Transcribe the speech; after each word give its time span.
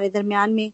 हमारे 0.00 0.10
दरमियान 0.10 0.52
में 0.52 0.72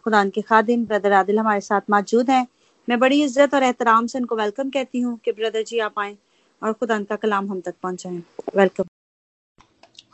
खुदा 0.00 0.24
के 0.32 0.40
खादिम, 0.40 0.84
ब्रदर 0.86 1.12
आदिल 1.12 1.38
हमारे 1.38 1.60
साथ 1.60 1.80
मौजूद 1.90 2.30
हैं। 2.30 2.46
मैं 2.88 2.98
बड़ी 2.98 3.22
इज़्ज़त 3.22 3.54
और 3.54 3.62
एहतराम 3.62 4.06
से 4.06 4.18
उनको 4.18 4.36
वेलकम 4.36 4.70
कहती 4.70 5.00
हूँ 5.00 5.18
कि 5.24 5.32
ब्रदर 5.32 5.62
जी 5.68 5.78
आप 5.84 5.98
आए 5.98 6.16
और 6.62 6.72
खुदा 6.72 6.98
का 7.04 7.16
कलाम 7.16 7.50
हम 7.50 7.60
तक 7.60 7.74
पहुंचाएँ। 7.82 8.22
वेलकम 8.56 8.84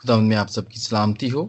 खुदा 0.01 0.17
में 0.19 0.35
आप 0.35 0.47
सबकी 0.47 0.79
सलामती 0.79 1.27
हो 1.29 1.43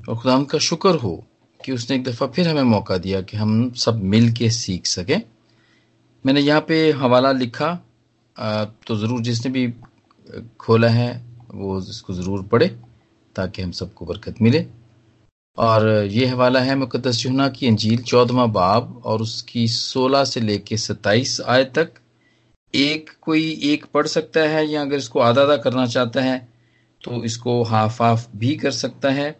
और 0.00 0.16
खुदा 0.16 0.42
का 0.50 0.58
शुक्र 0.68 0.94
हो 1.04 1.12
कि 1.60 1.72
उसने 1.72 1.96
एक 1.96 2.04
दफ़ा 2.04 2.26
फिर 2.28 2.48
हमें 2.48 2.62
मौका 2.64 2.98
दिया 2.98 3.20
कि 3.22 3.36
हम 3.36 3.70
सब 3.76 4.02
मिल 4.14 4.32
के 4.32 4.50
सीख 4.52 4.86
सकें। 4.86 5.20
मैंने 6.24 6.40
यहाँ 6.40 6.60
पे 6.68 6.80
हवाला 6.94 7.32
लिखा 7.34 7.74
तो 8.86 8.96
ज़रूर 8.96 9.20
जिसने 9.22 9.50
भी 9.50 9.72
खोला 10.60 10.88
है, 10.88 11.10
वो 11.54 11.78
इसको 11.80 12.14
ज़रूर 12.14 12.42
पढ़े 12.48 12.68
ताकि 13.36 13.62
हम 13.62 13.70
सबको 13.74 14.06
बरकत 14.06 14.42
मिले। 14.42 14.66
और 15.58 15.86
ये 16.06 16.26
हवाला 16.26 16.60
है 16.60 16.74
मुकदस 16.76 17.24
यूना 17.26 17.48
की 17.48 17.66
अंजील, 17.66 18.02
चौदवा 18.02 18.46
बाब, 18.48 19.02
और 19.04 19.22
उसकी 19.22 19.66
सोलह 19.68 20.24
से 20.24 20.40
लेके 20.40 20.76
सत्ताईस 20.76 21.40
आय 21.40 21.64
तक। 21.76 21.92
एक 22.74 23.10
कोई 23.22 23.50
एक 23.64 23.84
पढ़ 23.94 24.06
सकता 24.06 24.40
है 24.48 24.66
या 24.66 24.80
अगर 24.82 24.96
इसको 24.96 25.20
आधा 25.20 25.42
आधा 25.42 25.56
करना 25.58 25.86
चाहता 25.86 26.22
है 26.22 26.36
तो 27.02 27.22
इसको 27.24 27.62
हाफ़ 27.64 28.02
हाफ़ 28.02 28.26
भी 28.36 28.54
कर 28.56 28.70
सकता 28.72 29.10
है। 29.10 29.30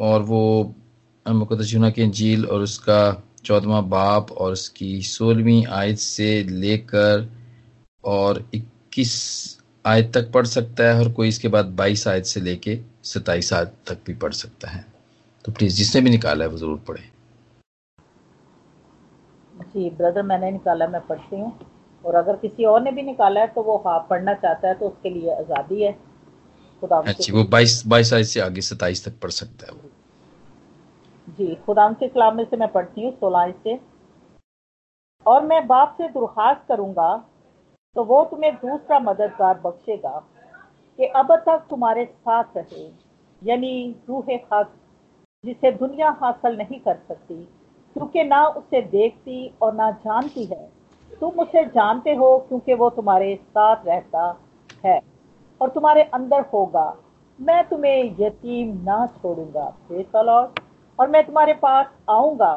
और 0.00 0.22
वो 0.22 0.74
मुकदस 1.26 1.66
जुना 1.66 1.90
की 1.90 2.02
अंजील 2.02 2.46
और 2.46 2.60
उसका 2.62 3.00
चौदवा 3.44 3.80
बाप 3.90 4.30
और 4.32 4.52
उसकी 4.52 5.02
सोलहवीं 5.02 5.64
आयत 5.72 5.98
से 5.98 6.42
लेकर 6.44 7.28
और 8.04 8.44
इक्कीस 8.54 9.12
आयत 9.84 10.12
तक 10.14 10.30
पढ़ 10.32 10.46
सकता 10.46 10.84
है, 10.84 10.98
और 10.98 11.12
कोई 11.12 11.28
इसके 11.28 11.48
बाद 11.48 11.66
बाईस 11.76 12.06
आयत 12.08 12.24
से 12.26 12.40
लेके। 12.40 12.78
सताईस 13.04 13.52
आयत 13.52 13.74
तक 13.88 13.98
भी 14.06 14.14
पढ़ 14.16 14.32
सकता 14.34 14.70
है। 14.70 14.84
तो 15.44 15.52
प्लीज़ 15.52 15.76
जिसने 15.76 16.00
भी 16.00 16.10
निकाला 16.10 16.44
है 16.44 16.50
वो 16.50 16.56
ज़रूर 16.58 16.78
पढ़े। 16.88 17.02
जी 19.54 19.88
ब्रदर 19.90 20.22
मैंने 20.22 20.50
निकाला 20.50 20.86
मैं 20.88 21.00
पढ़ती 21.06 21.40
हूँ। 21.40 21.52
और 22.04 22.14
अगर 22.14 22.36
किसी 22.36 22.64
और 22.64 22.82
ने 22.82 22.90
भी 22.92 23.02
निकाला 23.02 23.40
है 23.40 23.46
तो 23.46 23.62
वो 23.62 23.76
हाँ 23.86 23.98
पढ़ना 24.10 24.34
चाहता 24.34 24.68
है 24.68 24.74
तो 24.74 24.88
उसके 24.88 25.10
लिए 25.10 25.34
आज़ादी 25.34 25.82
है। 25.82 25.92
खुदा 26.82 26.98
अच्छी 27.08 27.32
वो 27.32 27.44
बाईस 27.46 27.82
बाईस 27.86 28.12
आयत 28.14 28.26
से 28.26 28.40
आगे 28.40 28.60
सताईस 28.62 29.04
तक 29.04 29.18
पढ़ 29.22 29.30
सकता 29.32 29.66
है 29.66 29.72
वो। 29.72 29.90
जी 31.28 31.54
खुदा 31.66 31.88
के 31.92 32.08
कलाम 32.08 32.36
में 32.36 32.44
से 32.44 32.56
मैं 32.56 32.68
पढ़ती 32.72 33.04
हूँ 33.04 33.12
सोलह 33.12 33.50
से। 33.64 33.78
और 35.26 35.44
मैं 35.46 35.66
बाप 35.66 35.94
से 35.98 36.08
दुर्खास्त 36.10 36.66
करूँगा 36.68 37.14
तो 37.96 38.04
वो 38.04 38.22
तुम्हें 38.24 38.54
दूसरा 38.56 38.98
मददगार 39.00 39.60
बख्शेगा। 39.64 40.22
कि 40.98 41.06
अब 41.06 41.34
तक 41.36 41.66
तुम्हारे 41.70 42.04
साथ 42.04 42.56
रहे, 42.56 42.88
यानी 43.42 43.94
रूह 44.08 44.26
हक, 44.52 44.72
जिसे 45.44 45.70
दुनिया 45.72 46.10
हासिल 46.20 46.56
नहीं 46.58 46.78
कर 46.80 46.96
सकती, 47.08 47.34
क्योंकि 47.96 48.24
ना 48.24 48.44
उसे 48.46 48.80
देखती 48.82 49.52
और 49.62 49.74
ना 49.74 49.90
जानती 49.90 50.44
है। 50.44 50.70
तुम 51.20 51.40
उसे 51.40 51.64
जानते 51.64 52.14
हो 52.14 52.36
क्योंकि 52.38 52.74
वो 52.74 52.90
तुम्हारे 52.90 53.34
साथ 53.36 53.86
रहता 53.86 54.26
है 54.84 55.00
और 55.60 55.68
तुम्हारे 55.68 56.02
अंदर 56.14 56.44
होगा। 56.52 56.94
मैं 57.38 57.62
तुम्हें 57.68 58.16
यतीम 58.20 58.76
ना 58.84 59.06
छोड़ूँगा 59.06 60.22
लॉर्ड 60.22 60.60
और 60.98 61.08
मैं 61.08 61.24
तुम्हारे 61.26 61.54
पास 61.54 61.86
आऊँगा। 62.10 62.54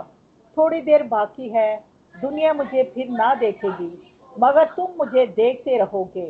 थोड़ी 0.57 0.81
देर 0.81 1.03
बाकी 1.03 1.49
है, 1.49 1.75
दुनिया 2.15 2.53
मुझे 2.53 2.83
फिर 2.95 3.09
ना 3.09 3.33
देखेगी, 3.35 3.91
मगर 4.35 4.65
तुम 4.67 4.91
मुझे 4.97 5.25
देखते 5.27 5.77
रहोगे, 5.77 6.25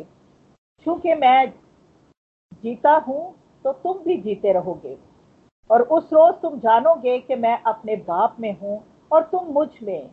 क्योंकि 0.86 1.14
मैं 1.14 1.52
जीता 2.66 2.92
हूँ 3.08 3.34
तो 3.64 3.72
तुम 3.74 3.98
भी 4.04 4.16
जीते 4.18 4.52
रहोगे। 4.52 4.96
और 5.70 5.82
उस 5.82 6.12
रोज 6.12 6.34
तुम 6.34 6.58
जानोगे 6.60 7.18
कि 7.18 7.34
मैं 7.36 7.56
अपने 7.64 7.96
बाप 8.04 8.36
में 8.40 8.52
हूँ 8.60 8.82
और 9.10 9.22
तुम 9.22 9.52
मुझमें, 9.52 10.10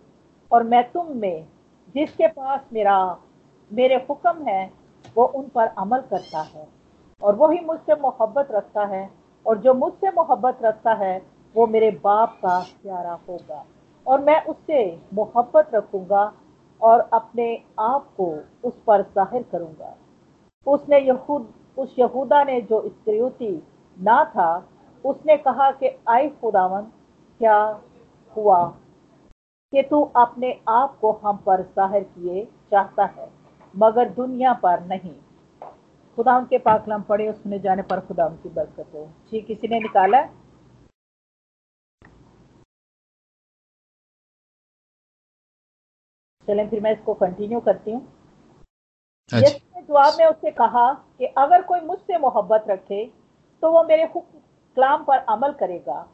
और 0.51 0.63
मैं 0.63 0.83
तुम 0.91 1.07
में, 1.17 1.45
जिसके 1.95 2.27
पास 2.29 2.61
मेरा, 2.73 2.97
मेरे 3.71 3.95
हुक्म 4.09 4.47
है, 4.47 4.71
वो 5.15 5.25
उन 5.25 5.47
पर 5.55 5.67
अमल 5.77 6.01
करता 6.09 6.41
है। 6.43 6.67
और 7.21 7.35
वही 7.35 7.59
मुझसे 7.59 7.95
मोहब्बत 7.95 8.47
रखता 8.51 8.85
है, 8.85 9.09
और 9.45 9.57
जो 9.57 9.73
मुझसे 9.75 10.11
मोहब्बत 10.11 10.59
रखता 10.63 10.93
है, 10.95 11.21
वो 11.55 11.67
मेरे 11.67 11.91
बाप 12.03 12.37
का 12.37 12.59
प्यारा 12.83 13.19
होगा। 13.29 13.63
और 14.05 14.21
मैं 14.21 14.43
उससे 14.45 14.85
मोहब्बत 15.13 15.69
रखूँगा 15.75 16.31
और 16.81 17.09
अपने 17.13 17.53
आप 17.79 18.07
को 18.17 18.31
उस 18.63 18.73
पर 18.87 19.01
ज़ाहिर 19.15 19.45
करूँगा। 19.51 19.95
उसने 20.67 20.99
यहूद 20.99 21.53
उस 21.77 21.95
यहूदा 21.99 22.43
ने 22.43 22.59
जो 22.61 22.81
स्त्रियोती 22.89 23.55
ना 23.97 24.23
था 24.25 24.51
उसने 25.03 25.37
कहा 25.37 25.69
कि 25.71 25.89
आई 26.09 26.29
खुदावन 26.31 26.81
क्या 27.39 27.57
हुआ? 28.33 28.63
कि 29.73 29.81
तू 29.81 30.01
अपने 30.15 30.51
आप 30.69 30.97
को 31.01 31.11
हम 31.23 31.37
पर 31.37 31.61
ज़ाहिर 31.77 32.03
किए 32.03 32.45
चाहता 32.71 33.05
है 33.05 33.29
मगर 33.73 34.09
दुनिया 34.13 34.53
पर 34.63 34.83
नहीं। 34.85 35.13
खुदा 36.17 36.39
के 36.49 36.57
पाकलम 36.59 37.01
पढ़े 37.01 37.27
उसने 37.29 37.59
जाने 37.59 37.81
पर 37.81 37.99
खुदा 37.99 38.27
की 38.43 38.49
बरकत 38.49 38.91
हो। 38.93 39.07
जी 39.31 39.41
किसी 39.41 39.67
ने 39.67 39.79
निकाला? 39.79 40.21
चलें 46.47 46.69
फिर 46.69 46.81
मैं 46.81 46.91
इसको 46.91 47.13
कंटिन्यू 47.13 47.59
करती 47.59 47.91
हूँ। 47.91 48.01
अच्छा। 49.31 49.72
जवाब 49.87 50.13
में 50.19 50.25
उससे 50.25 50.51
कहा 50.51 50.93
कि 50.93 51.25
अगर 51.25 51.61
कोई 51.61 51.79
मुझसे 51.79 52.17
मोहब्बत 52.17 52.65
रखे 52.69 53.05
तो 53.61 53.71
वो 53.71 53.83
मेरे 53.83 54.09
कलाम 54.15 55.03
पर 55.03 55.17
अमल 55.17 55.51
करेगा 55.51 56.07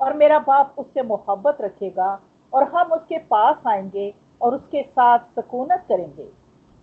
और 0.00 0.14
मेरा 0.14 0.38
बाप 0.38 0.74
उससे 0.78 1.02
मोहब्बत 1.02 1.58
रखेगा 1.60 2.20
और 2.52 2.62
हम 2.64 2.92
उसके 2.92 3.18
पास 3.18 3.56
आएँगे 3.66 4.14
और 4.42 4.54
उसके 4.54 4.82
साथ 4.82 5.18
सकूनत 5.18 5.84
करेंगे। 5.88 6.28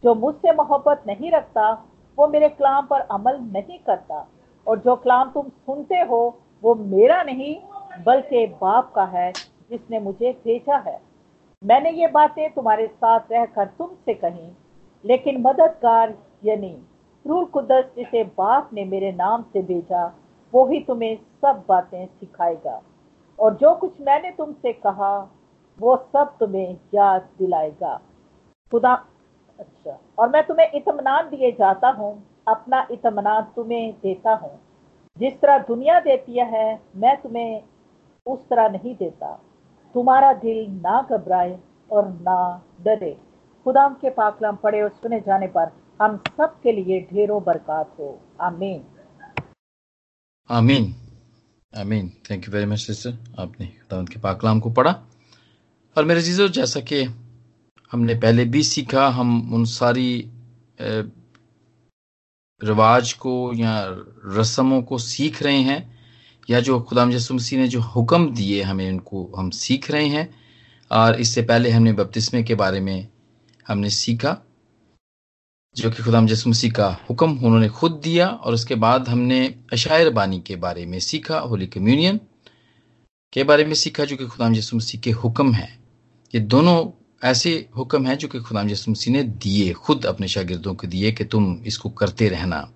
जो 0.03 0.15
मुझसे 0.15 0.51
मोहब्बत 0.51 1.03
नहीं 1.07 1.31
रखता, 1.31 1.71
वो 2.19 2.27
मेरे 2.27 2.49
कलाम 2.49 2.85
पर 2.85 2.99
अमल 2.99 3.37
नहीं 3.37 3.79
करता। 3.79 4.27
और 4.67 4.79
जो 4.79 4.95
कलाम 4.95 5.31
तुम 5.31 5.49
सुनते 5.49 5.95
हो, 5.95 6.39
वो 6.63 6.75
मेरा 6.75 7.23
नहीं, 7.23 7.55
बल्कि 8.03 8.45
बाप 8.47 8.91
का 8.95 9.03
है, 9.03 9.31
जिसने 9.69 9.99
मुझे 9.99 10.41
भेजा 10.43 10.77
है। 10.77 11.01
मैंने 11.63 11.91
ये 11.91 12.07
बातें 12.07 12.53
तुम्हारे 12.53 12.87
साथ 12.87 13.19
रहकर 13.31 13.65
तुमसे 13.65 14.13
कही, 14.13 14.51
लेकिन 15.05 15.41
मददगार 15.41 16.13
यानी 16.45 16.77
रूल 17.25 17.45
कुदस 17.45 17.91
जिसे 17.95 18.23
बाप 18.23 18.69
ने 18.73 18.85
मेरे 18.85 19.11
नाम 19.11 19.41
से 19.53 19.61
भेजा, 19.61 20.05
वो 20.53 20.65
ही 20.67 20.79
तुम्हें 20.79 21.15
सब 21.41 21.63
बातें 21.69 22.05
सिखाएगा। 22.05 22.81
और 23.39 23.55
जो 23.55 23.73
कुछ 23.75 24.01
मैंने 24.01 24.31
तुमसे 24.31 24.73
कहा, 24.73 25.29
वो 25.79 25.95
सब 26.13 26.35
तुम्हें 26.39 26.77
याद 26.93 27.29
दिलाएगा। 27.39 27.99
खुदा 28.71 28.93
अच्छा 29.59 29.97
और 30.19 30.29
मैं 30.29 30.45
तुम्हें 30.47 30.71
इतमान 30.75 31.29
दिए 31.29 31.51
जाता 31.51 31.89
हूँ, 31.89 32.23
अपना 32.47 32.87
इतमान 32.91 33.41
तुम्हें 33.55 33.93
देता 33.93 34.33
हूँ। 34.33 34.59
जिस 35.17 35.39
तरह 35.41 35.57
दुनिया 35.57 35.99
देती 35.99 36.39
है, 36.39 36.79
मैं 36.95 37.21
तुम्हें 37.21 37.61
उस 38.25 38.47
तरह 38.49 38.69
नहीं 38.69 38.95
देता। 38.95 39.39
तुम्हारा 39.93 40.33
दिल 40.33 40.65
ना 40.81 41.01
घबराए 41.11 41.59
और 41.91 42.07
ना 42.07 42.61
डरे। 42.81 43.17
खुदा 43.65 43.87
के 44.01 44.09
पाकलम 44.09 44.55
पढ़े 44.55 44.81
और 44.81 44.89
सुने 44.89 45.19
जाने 45.19 45.47
पर 45.47 45.71
हम 46.01 46.17
सब 46.17 46.59
के 46.63 46.71
लिए 46.71 47.01
ढेरों 47.01 47.43
बरकत 47.43 47.95
हो। 47.99 48.21
आमीन। 48.41 48.83
आमीन। 50.49 50.95
आमीन। 51.77 52.09
Thank 52.09 52.47
you 52.47 52.53
very 52.53 52.65
much 52.65 52.79
sister 52.79 53.17
आपने 53.39 53.67
खुदा 53.67 54.03
के 54.03 54.19
पाकलाम 54.19 54.59
को 54.59 54.69
पढ़ा। 54.71 55.03
और 55.97 56.05
मेरे 56.05 56.23
चीज़ों 56.23 56.47
जैसा 56.47 56.79
कि 56.79 57.03
हमने 57.91 58.15
पहले 58.15 58.45
भी 58.45 58.63
सीखा, 58.63 59.07
हम 59.07 59.53
उन 59.53 59.65
सारी 59.65 60.31
रिवाज 62.63 63.13
को 63.13 63.53
या 63.53 63.85
रस्मों 64.25 64.81
को 64.81 64.97
सीख 64.97 65.43
रहे 65.43 65.61
हैं, 65.61 65.99
या 66.49 66.59
जो 66.59 66.81
खुदा 66.81 67.05
मसीह 67.05 67.59
ने 67.59 67.67
जो 67.67 67.81
हुक्म 67.81 68.35
दिए 68.35 68.63
हमें, 68.63 68.91
उनको 68.91 69.31
हम 69.37 69.49
सीख 69.49 69.91
रहे 69.91 70.07
हैं। 70.07 70.35
और 70.91 71.15
इससे 71.15 71.41
पहले 71.41 71.69
हमने 71.69 71.93
बपतिस्मे 71.93 72.43
के 72.43 72.55
बारे 72.55 72.79
में 72.79 73.07
हमने 73.67 73.89
सीखा। 73.89 74.45
जो 75.77 75.91
कि 75.91 76.03
खुदाम 76.03 76.29
यसु 76.29 76.49
मसीह 76.49 76.71
का 76.71 76.97
हुक्म 77.09 77.31
उन्होंने 77.31 77.69
खुद 77.69 77.91
दिया 78.03 78.27
और 78.27 78.53
उसके 78.53 78.75
बाद 78.75 79.09
हमने 79.09 79.55
अशायर 79.73 80.09
बानी 80.09 80.39
के 80.39 80.55
बारे 80.55 80.85
में 80.85 80.99
सीखा, 80.99 81.39
होली 81.39 81.67
कम्युनियन 81.67 82.19
के 83.33 83.43
बारे 83.43 83.65
में 83.65 83.73
सीखा, 83.73 84.05
जो 84.05 84.15
कि 84.15 84.25
खुदाम 84.25 84.55
यसु 84.55 84.77
मसीह 84.77 85.01
के 85.01 85.11
हुक्म 85.11 85.53
है। 85.53 85.79
ये 86.35 86.41
दोनों 86.41 86.89
ऐसे 87.23 87.69
हुक्म 87.77 88.07
हैं 88.07 88.17
जो 88.17 88.27
कि 88.27 88.39
खुदाम 88.39 88.69
यसु 88.69 88.91
मसीह 88.91 89.13
ने 89.13 89.23
दिए, 89.23 89.73
खुद 89.73 90.05
अपने 90.05 90.27
शागिर्दों 90.27 90.75
को 90.75 90.87
दिए 90.87 91.11
कि 91.11 91.23
तुम 91.23 91.63
इसको 91.65 91.89
करते 91.89 92.29
रहना। 92.29 92.71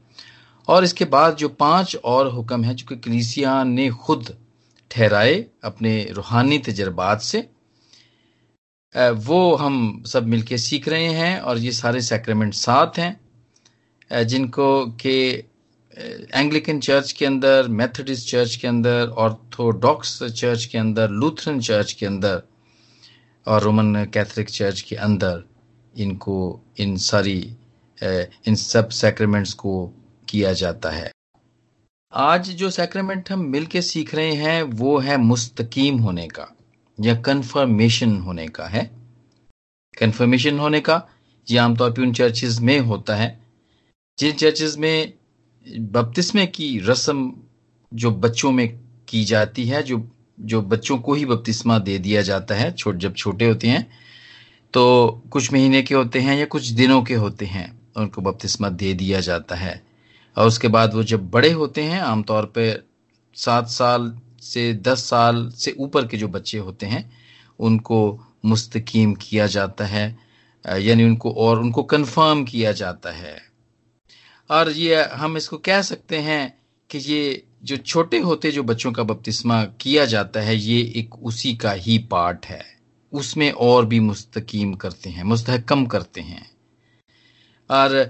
और 0.68 0.84
इसके 0.84 1.06
बाद 1.06 1.36
जो 1.36 1.50
पाँच 1.50 1.96
और 1.96 2.28
हुक्म 2.28 2.64
हैं, 2.64 2.76
जो 2.76 2.86
कि 2.90 2.96
कलीसिया 2.96 3.64
ने 3.64 3.90
खुद 3.90 4.38
ठहराए 4.92 5.46
अपने 5.64 6.08
रूहानी 6.12 6.58
तजर्बात 6.58 7.22
से 7.22 7.50
वो 8.96 9.56
हम 9.56 10.04
सब 10.08 10.28
मिलके 10.28 10.58
सीख 10.58 10.88
रहे 10.90 11.08
हैं 11.14 11.40
और 11.40 11.58
ये 11.58 11.72
सारे 11.72 12.02
सैक्रेमेंट 12.02 12.54
साथ 12.54 13.00
हैं। 13.00 14.26
जिनको 14.28 14.86
के 15.02 15.44
एंग्लिकन 16.34 16.80
चर्च 16.80 17.12
के 17.12 17.26
अंदर 17.26 17.68
मेथडिस्ट 17.68 18.30
चर्च 18.30 18.56
के 18.56 18.68
अंदर 18.68 19.08
ऑर्थोडॉक्स 19.08 20.24
चर्च 20.24 20.66
के 20.66 20.78
अंदर 20.78 21.10
लूथरन 21.10 21.60
चर्च 21.60 21.92
के 21.92 22.06
अंदर 22.06 22.42
और 23.48 23.62
रोमन 23.64 24.06
कैथोलिक 24.06 24.50
चर्च 24.50 24.82
के 24.82 24.96
अंदर 24.96 25.44
इनको, 25.98 26.62
इन 26.80 26.98
सारी 26.98 27.56
इन 28.48 28.56
सब 28.56 28.90
सैक्रेमेंट्स 28.90 29.54
को 29.54 29.94
किया 30.30 30.54
जाता 30.54 30.90
है। 30.90 31.12
आज 32.14 32.50
जो 32.50 32.70
सैक्रेमेंट 32.70 33.32
हम 33.32 33.46
मिलके 33.50 33.82
सीख 33.82 34.16
रहे 34.16 34.34
हैं 34.34 34.62
वो 34.64 34.98
है 35.00 35.18
मुस्तकीम 35.18 36.00
होने 36.00 36.28
का। 36.28 36.55
या 37.00 37.16
कन्फर्मेशन 37.16 38.16
होने 38.18 38.48
का 38.48 38.66
है। 38.66 38.92
कन्फर्मेशन 40.00 40.60
होने 40.60 40.80
का, 40.80 41.02
ये 41.48 41.58
आमतौर 41.58 41.92
पर 41.92 42.02
उन 42.02 42.14
चर्चेज 42.14 42.60
में 42.60 42.80
होता 42.80 43.16
है, 43.16 43.40
जिन 44.20 44.32
चर्चेज 44.32 44.78
में 44.78 45.14
बपतिस्मे 45.80 46.46
की 46.46 46.80
रस्म 46.80 47.34
जो 47.94 48.12
बच्चों 48.12 48.52
में 48.52 48.80
की 49.08 49.24
जाती 49.24 49.66
है, 49.66 49.84
जो 49.84 50.12
जो 50.40 50.62
बच्चों 50.62 50.98
को 50.98 51.14
ही 51.14 51.26
बपतिस्मा 51.26 51.78
दे 51.80 51.98
दिया 51.98 52.22
जाता 52.22 52.56
है, 52.56 52.72
छोट, 52.72 52.96
जब 52.96 53.16
छोटे 53.16 53.48
होते 53.48 53.68
हैं 53.68 53.88
तो 54.74 55.24
कुछ 55.32 55.54
महीने 55.54 55.82
के 55.82 55.96
होते 55.96 56.20
हैं 56.20 56.36
या 56.38 56.46
कुछ 56.46 56.68
दिनों 56.68 57.02
के 57.04 57.14
होते 57.14 57.46
हैं, 57.46 57.80
उनको 57.98 58.22
बपतिस्मा 58.22 58.70
दे 58.70 58.94
दिया 58.94 59.20
जाता 59.20 59.56
है। 59.56 59.84
और 60.38 60.48
उसके 60.48 60.68
बाद 60.68 60.94
वो 60.94 61.04
जब 61.04 61.30
बड़े 61.32 61.52
होते 61.52 61.84
हैं, 61.84 62.00
आमतौर 62.02 62.46
पर 62.46 62.88
सात 63.36 63.68
साल 63.68 64.20
से 64.46 64.74
दस 64.74 65.04
साल 65.04 65.50
से 65.50 65.76
ऊपर 65.80 66.08
के 66.08 66.18
जो 66.18 66.28
बच्चे 66.28 66.58
होते 66.58 66.86
हैं, 66.86 67.10
उनको 67.60 68.26
मुस्तकीम 68.46 69.14
किया 69.14 69.48
जाता 69.48 69.86
है 69.86 70.06
यानी 70.66 71.04
उनको 71.04 71.32
और 71.32 71.60
उनको 71.60 71.84
कंफर्म 71.84 72.44
किया 72.44 72.72
जाता 72.72 73.12
है। 73.12 73.38
और 74.50 74.72
ये 74.72 75.04
हम 75.04 75.38
इसको 75.38 75.58
कह 75.58 75.82
सकते 75.82 76.18
हैं 76.18 76.58
कि 76.90 76.98
ये 76.98 77.44
जो 77.64 77.78
छोटे 77.78 78.20
होते 78.20 78.52
जो 78.52 78.64
बच्चों 78.64 78.92
का 78.92 79.04
बपतिस्मा 79.04 79.64
किया 79.82 80.06
जाता 80.06 80.40
है, 80.40 80.56
ये 80.56 80.82
एक 80.96 81.16
उसी 81.16 81.56
का 81.56 81.72
ही 81.72 81.98
पार्ट 81.98 82.46
है। 82.46 82.64
उसमें 83.14 83.52
और 83.52 83.86
भी 83.86 84.00
मुस्तकीम 84.00 84.74
करते 84.74 85.10
हैं 85.10 85.24
मुस्तहकम 85.24 85.86
करते 85.86 86.22
हैं। 86.22 86.50
और 87.70 88.10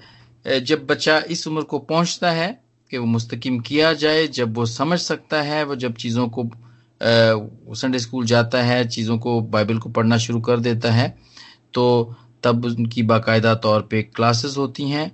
जब 0.60 0.86
बच्चा 0.86 1.18
इस 1.30 1.48
उम्र 1.48 1.62
को 1.62 1.80
पहुँचता 1.80 2.32
है 2.32 2.65
कि 2.92 2.98
वो 2.98 3.06
मुस्तकीम 3.08 3.60
किया 3.60 3.94
जाए, 3.96 4.28
जब 4.30 4.56
वो 4.56 4.66
समझ 4.68 5.00
सकता 5.00 5.42
है, 5.42 5.64
वो 5.66 5.76
जब 5.76 5.96
चीज़ों 5.96 6.28
को 6.30 6.50
संडे 7.76 8.00
स्कूल 8.00 8.26
जाता 8.26 8.62
है, 8.64 8.88
चीज़ों 8.88 9.18
को 9.20 9.40
बाइबल 9.42 9.78
को 9.78 9.90
पढ़ना 9.90 10.18
शुरू 10.18 10.40
कर 10.42 10.60
देता 10.60 10.92
है 10.94 11.16
तो 11.74 12.16
तब 12.44 12.66
उनकी 12.66 13.04
बाकायदा 13.04 13.54
तौर 13.56 13.82
पे 13.92 14.02
क्लासेस 14.06 14.56
होती 14.58 14.90
हैं 14.90 15.12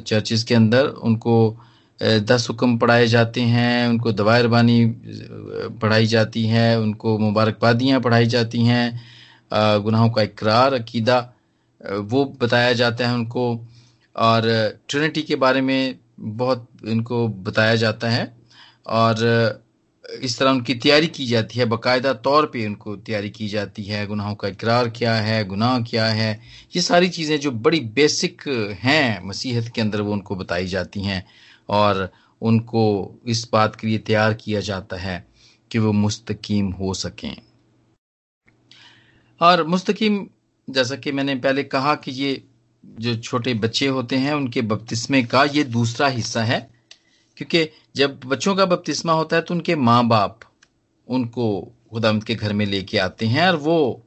चर्चिस 0.00 0.44
के 0.44 0.54
अंदर, 0.54 0.86
उनको 0.86 1.56
दस 2.00 2.46
हुक्म 2.48 2.78
पढ़ाए 2.78 3.06
जाते 3.06 3.40
हैं, 3.42 3.88
उनको 3.88 4.12
दवाए 4.12 4.42
रबानी 4.42 4.84
पढ़ाई 5.82 6.06
जाती 6.06 6.44
है, 6.46 6.80
उनको 6.80 7.18
मुबारकबादियाँ 7.18 8.00
पढ़ाई 8.00 8.26
जाती 8.26 8.64
हैं 8.64 9.82
गुनाहों 9.82 10.10
का 10.10 10.22
इकरार, 10.22 10.74
अकीदा 10.74 11.18
वो 11.80 12.24
बताया 12.40 12.72
जाता 12.72 13.08
है 13.08 13.14
उनको, 13.14 13.44
और 14.16 14.42
ट्रिनिटी 14.88 15.22
के 15.22 15.36
बारे 15.36 15.60
में 15.60 15.98
बहुत 16.20 16.68
इनको 16.86 17.26
बताया 17.28 17.74
जाता 17.76 18.08
है 18.08 18.24
और 18.86 19.64
इस 20.22 20.38
तरह 20.38 20.50
उनकी 20.50 20.74
तैयारी 20.74 21.06
की 21.06 21.26
जाती 21.26 21.58
है। 21.58 21.64
बाकायदा 21.64 22.12
तौर 22.12 22.46
पे 22.46 22.66
उनको 22.66 22.96
तैयारी 22.96 23.30
की 23.30 23.48
जाती 23.48 23.82
है। 23.82 24.06
गुनाहों 24.06 24.34
का 24.34 24.48
इकरार 24.48 24.88
क्या 24.88 25.14
है, 25.14 25.44
गुनाह 25.44 25.78
क्या 25.80 26.06
है। 26.06 26.32
ये 26.76 26.82
सारी 26.82 27.08
चीज़ें 27.08 27.38
जो 27.40 27.50
बड़ी 27.50 27.80
बेसिक 27.80 28.42
हैं 28.82 29.24
मसीहत 29.24 29.68
के 29.74 29.80
अंदर, 29.80 30.00
वो 30.00 30.12
उनको 30.12 30.36
बताई 30.36 30.66
जाती 30.66 31.02
हैं 31.02 31.24
और 31.68 32.10
उनको 32.42 32.82
इस 33.26 33.48
बात 33.52 33.76
के 33.76 33.86
लिए 33.86 33.98
तैयार 33.98 34.34
किया 34.34 34.60
जाता 34.60 34.96
है 34.96 35.24
कि 35.70 35.78
वो 35.78 35.92
मुस्तकीम 35.92 36.70
हो 36.70 36.94
सकें। 36.94 37.36
और 39.40 39.66
मुस्तकीम, 39.66 40.26
जैसा 40.68 40.96
कि 40.96 41.12
मैंने 41.12 41.34
पहले 41.34 41.64
कहा 41.64 41.94
कि 41.94 42.10
ये 42.10 42.42
जो 42.86 43.16
छोटे 43.16 43.54
बच्चे 43.54 43.86
होते 43.86 44.16
हैं, 44.16 44.32
उनके 44.32 44.62
बपतिस्मे 44.62 45.22
का 45.22 45.44
ये 45.44 45.64
दूसरा 45.64 46.08
हिस्सा 46.08 46.44
है। 46.44 46.70
क्योंकि 47.36 47.70
जब 47.96 48.20
बच्चों 48.20 48.56
का 48.56 48.64
बपतिस्मा 48.66 49.12
होता 49.12 49.36
है 49.36 49.42
तो 49.42 49.54
उनके 49.54 49.74
माँ 49.76 50.08
बाप 50.08 50.40
उनको 51.08 51.72
खुदामद 51.90 52.24
के 52.24 52.34
घर 52.34 52.52
में 52.52 52.66
लेके 52.66 52.98
आते 52.98 53.26
हैं 53.26 53.48
और 53.48 53.56
वो 53.56 54.06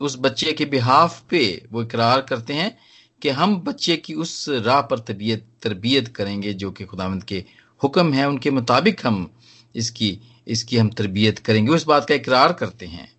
उस 0.00 0.16
बच्चे 0.18 0.52
के 0.52 0.64
बिहाफ 0.64 1.22
पे 1.30 1.66
वो 1.72 1.82
इकरार 1.82 2.22
करते 2.22 2.54
हैं 2.54 2.78
कि 3.22 3.28
हम 3.28 3.56
बच्चे 3.56 3.96
की 3.96 4.14
उस 4.14 4.46
राह 4.48 4.80
पर 4.80 4.98
तरबियत 4.98 5.46
तरबियत 5.62 6.08
करेंगे 6.08 6.52
जो 6.54 6.70
कि 6.70 6.84
खुदामद 6.84 7.24
के 7.24 7.44
हुक्म 7.82 8.12
है। 8.12 8.28
उनके 8.28 8.50
मुताबिक 8.50 9.06
हम 9.06 9.30
इसकी 9.76 10.20
इसकी 10.48 10.76
हम 10.76 10.88
तरबियत 10.88 11.38
करेंगे। 11.38 11.72
उस 11.72 11.86
बात 11.86 12.08
का 12.08 12.14
इकरार 12.14 12.52
करते 12.52 12.86
हैं। 12.86 13.12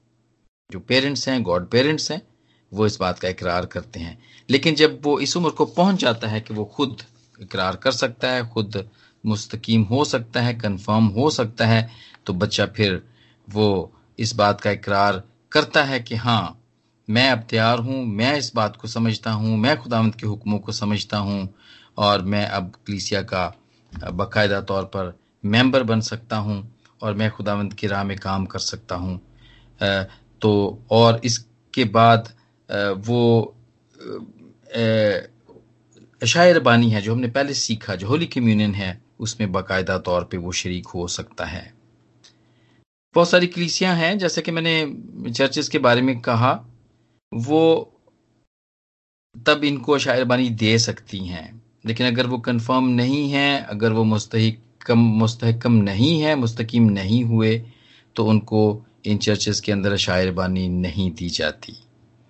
जो 0.71 0.79
पेरेंट्स 0.79 1.29
हैं, 1.29 1.43
गॉड 1.43 1.69
पेरेंट्स 1.69 2.11
हैं 2.11 2.21
वो 2.71 2.85
इस 2.85 2.97
बात 2.99 3.19
का 3.19 3.27
इकरार 3.27 3.65
करते 3.65 3.99
हैं। 3.99 4.17
लेकिन 4.49 4.75
जब 4.75 4.99
वो 5.03 5.19
इस 5.19 5.35
उम्र 5.37 5.49
को 5.49 5.65
पहुँच 5.67 5.99
जाता 5.99 6.27
है 6.27 6.41
कि 6.41 6.53
वो 6.53 6.65
खुद 6.67 7.01
इकरार 7.39 7.75
कर 7.75 7.91
सकता 7.91 8.31
है, 8.31 8.47
खुद 8.49 8.83
मुस्तकीम 9.23 9.83
हो 9.83 10.03
सकता 10.05 10.41
है 10.41 10.53
कंफर्म 10.53 11.05
हो 11.07 11.29
सकता 11.29 11.65
है 11.67 11.89
तो 12.25 12.33
बच्चा 12.33 12.65
फिर 12.65 13.01
वो 13.47 13.91
इस 14.19 14.35
बात 14.35 14.61
का 14.61 14.71
इकरार 14.71 15.21
करता 15.51 15.83
है 15.83 15.99
कि 15.99 16.15
हाँ 16.15 16.55
मैं 17.07 17.29
अब 17.31 17.43
तैयार 17.49 17.79
हूँ, 17.79 18.05
मैं 18.05 18.37
इस 18.37 18.51
बात 18.55 18.75
को 18.75 18.87
समझता 18.87 19.31
हूँ, 19.31 19.57
मैं 19.57 19.77
खुदावंत 19.77 20.15
के 20.15 20.27
हुक्मों 20.27 20.59
को 20.59 20.71
समझता 20.71 21.17
हूँ 21.17 21.47
और 21.97 22.21
मैं 22.23 22.45
अब 22.47 22.71
कलीसिया 22.87 23.21
का 23.23 23.53
बाकायदा 23.91 24.59
तौर 24.61 24.83
पर 24.85 25.17
मेंबर 25.43 25.83
बन 25.83 26.01
सकता 26.01 26.37
हूँ 26.37 26.63
और 27.03 27.13
मैं 27.13 27.29
खुदावंत 27.31 27.73
की 27.73 27.87
राह 27.87 28.03
में 28.03 28.17
काम 28.17 28.45
कर 28.45 28.59
सकता 28.59 28.95
हूँ। 28.95 29.19
तो 30.41 30.79
और 30.91 31.21
इसके 31.25 31.83
बाद 31.85 32.29
वो 32.97 33.55
शायर 36.21 36.59
बानी 36.59 36.89
है, 36.91 37.01
जो 37.01 37.13
हमने 37.13 37.27
पहले 37.27 37.53
सीखा, 37.53 37.95
जो 37.95 38.07
होली 38.07 38.25
कम्युनियन 38.25 38.73
है, 38.73 39.01
उसमें 39.19 39.51
बाकायदा 39.51 39.97
तौर 39.97 40.23
पे 40.23 40.37
वो 40.37 40.51
शरीक 40.51 40.87
हो 40.87 41.07
सकता 41.07 41.45
है। 41.45 41.73
बहुत 43.15 43.29
सारी 43.29 43.47
कलीसियाँ 43.47 43.95
हैं, 43.95 44.17
जैसे 44.17 44.41
कि 44.41 44.51
मैंने 44.51 45.31
चर्चेस 45.31 45.69
के 45.69 45.79
बारे 45.79 46.01
में 46.01 46.19
कहा, 46.19 46.51
वो 47.33 47.93
तब 49.47 49.63
इनको 49.63 49.97
शायरबानी 49.97 50.49
दे 50.49 50.77
सकती 50.79 51.17
हैं। 51.17 51.61
लेकिन 51.85 52.07
अगर 52.07 52.27
वो 52.27 52.37
कंफर्म 52.37 52.87
नहीं 52.87 53.29
है, 53.31 53.61
अगर 53.61 53.91
वो 53.91 54.03
मुस्तकम 54.03 54.99
मुस्तकम 54.99 55.73
नहीं 55.73 56.19
है, 56.21 56.35
मुस्तकीम 56.35 56.83
नहीं 56.83 57.23
हुए 57.23 57.57
तो 58.15 58.25
उनको 58.25 58.85
इन 59.05 59.17
चर्चेस 59.17 59.59
के 59.61 59.71
अंदर 59.71 59.95
शायरबानी 59.97 60.67
नहीं 60.69 61.11
दी 61.11 61.29
जाती। 61.29 61.75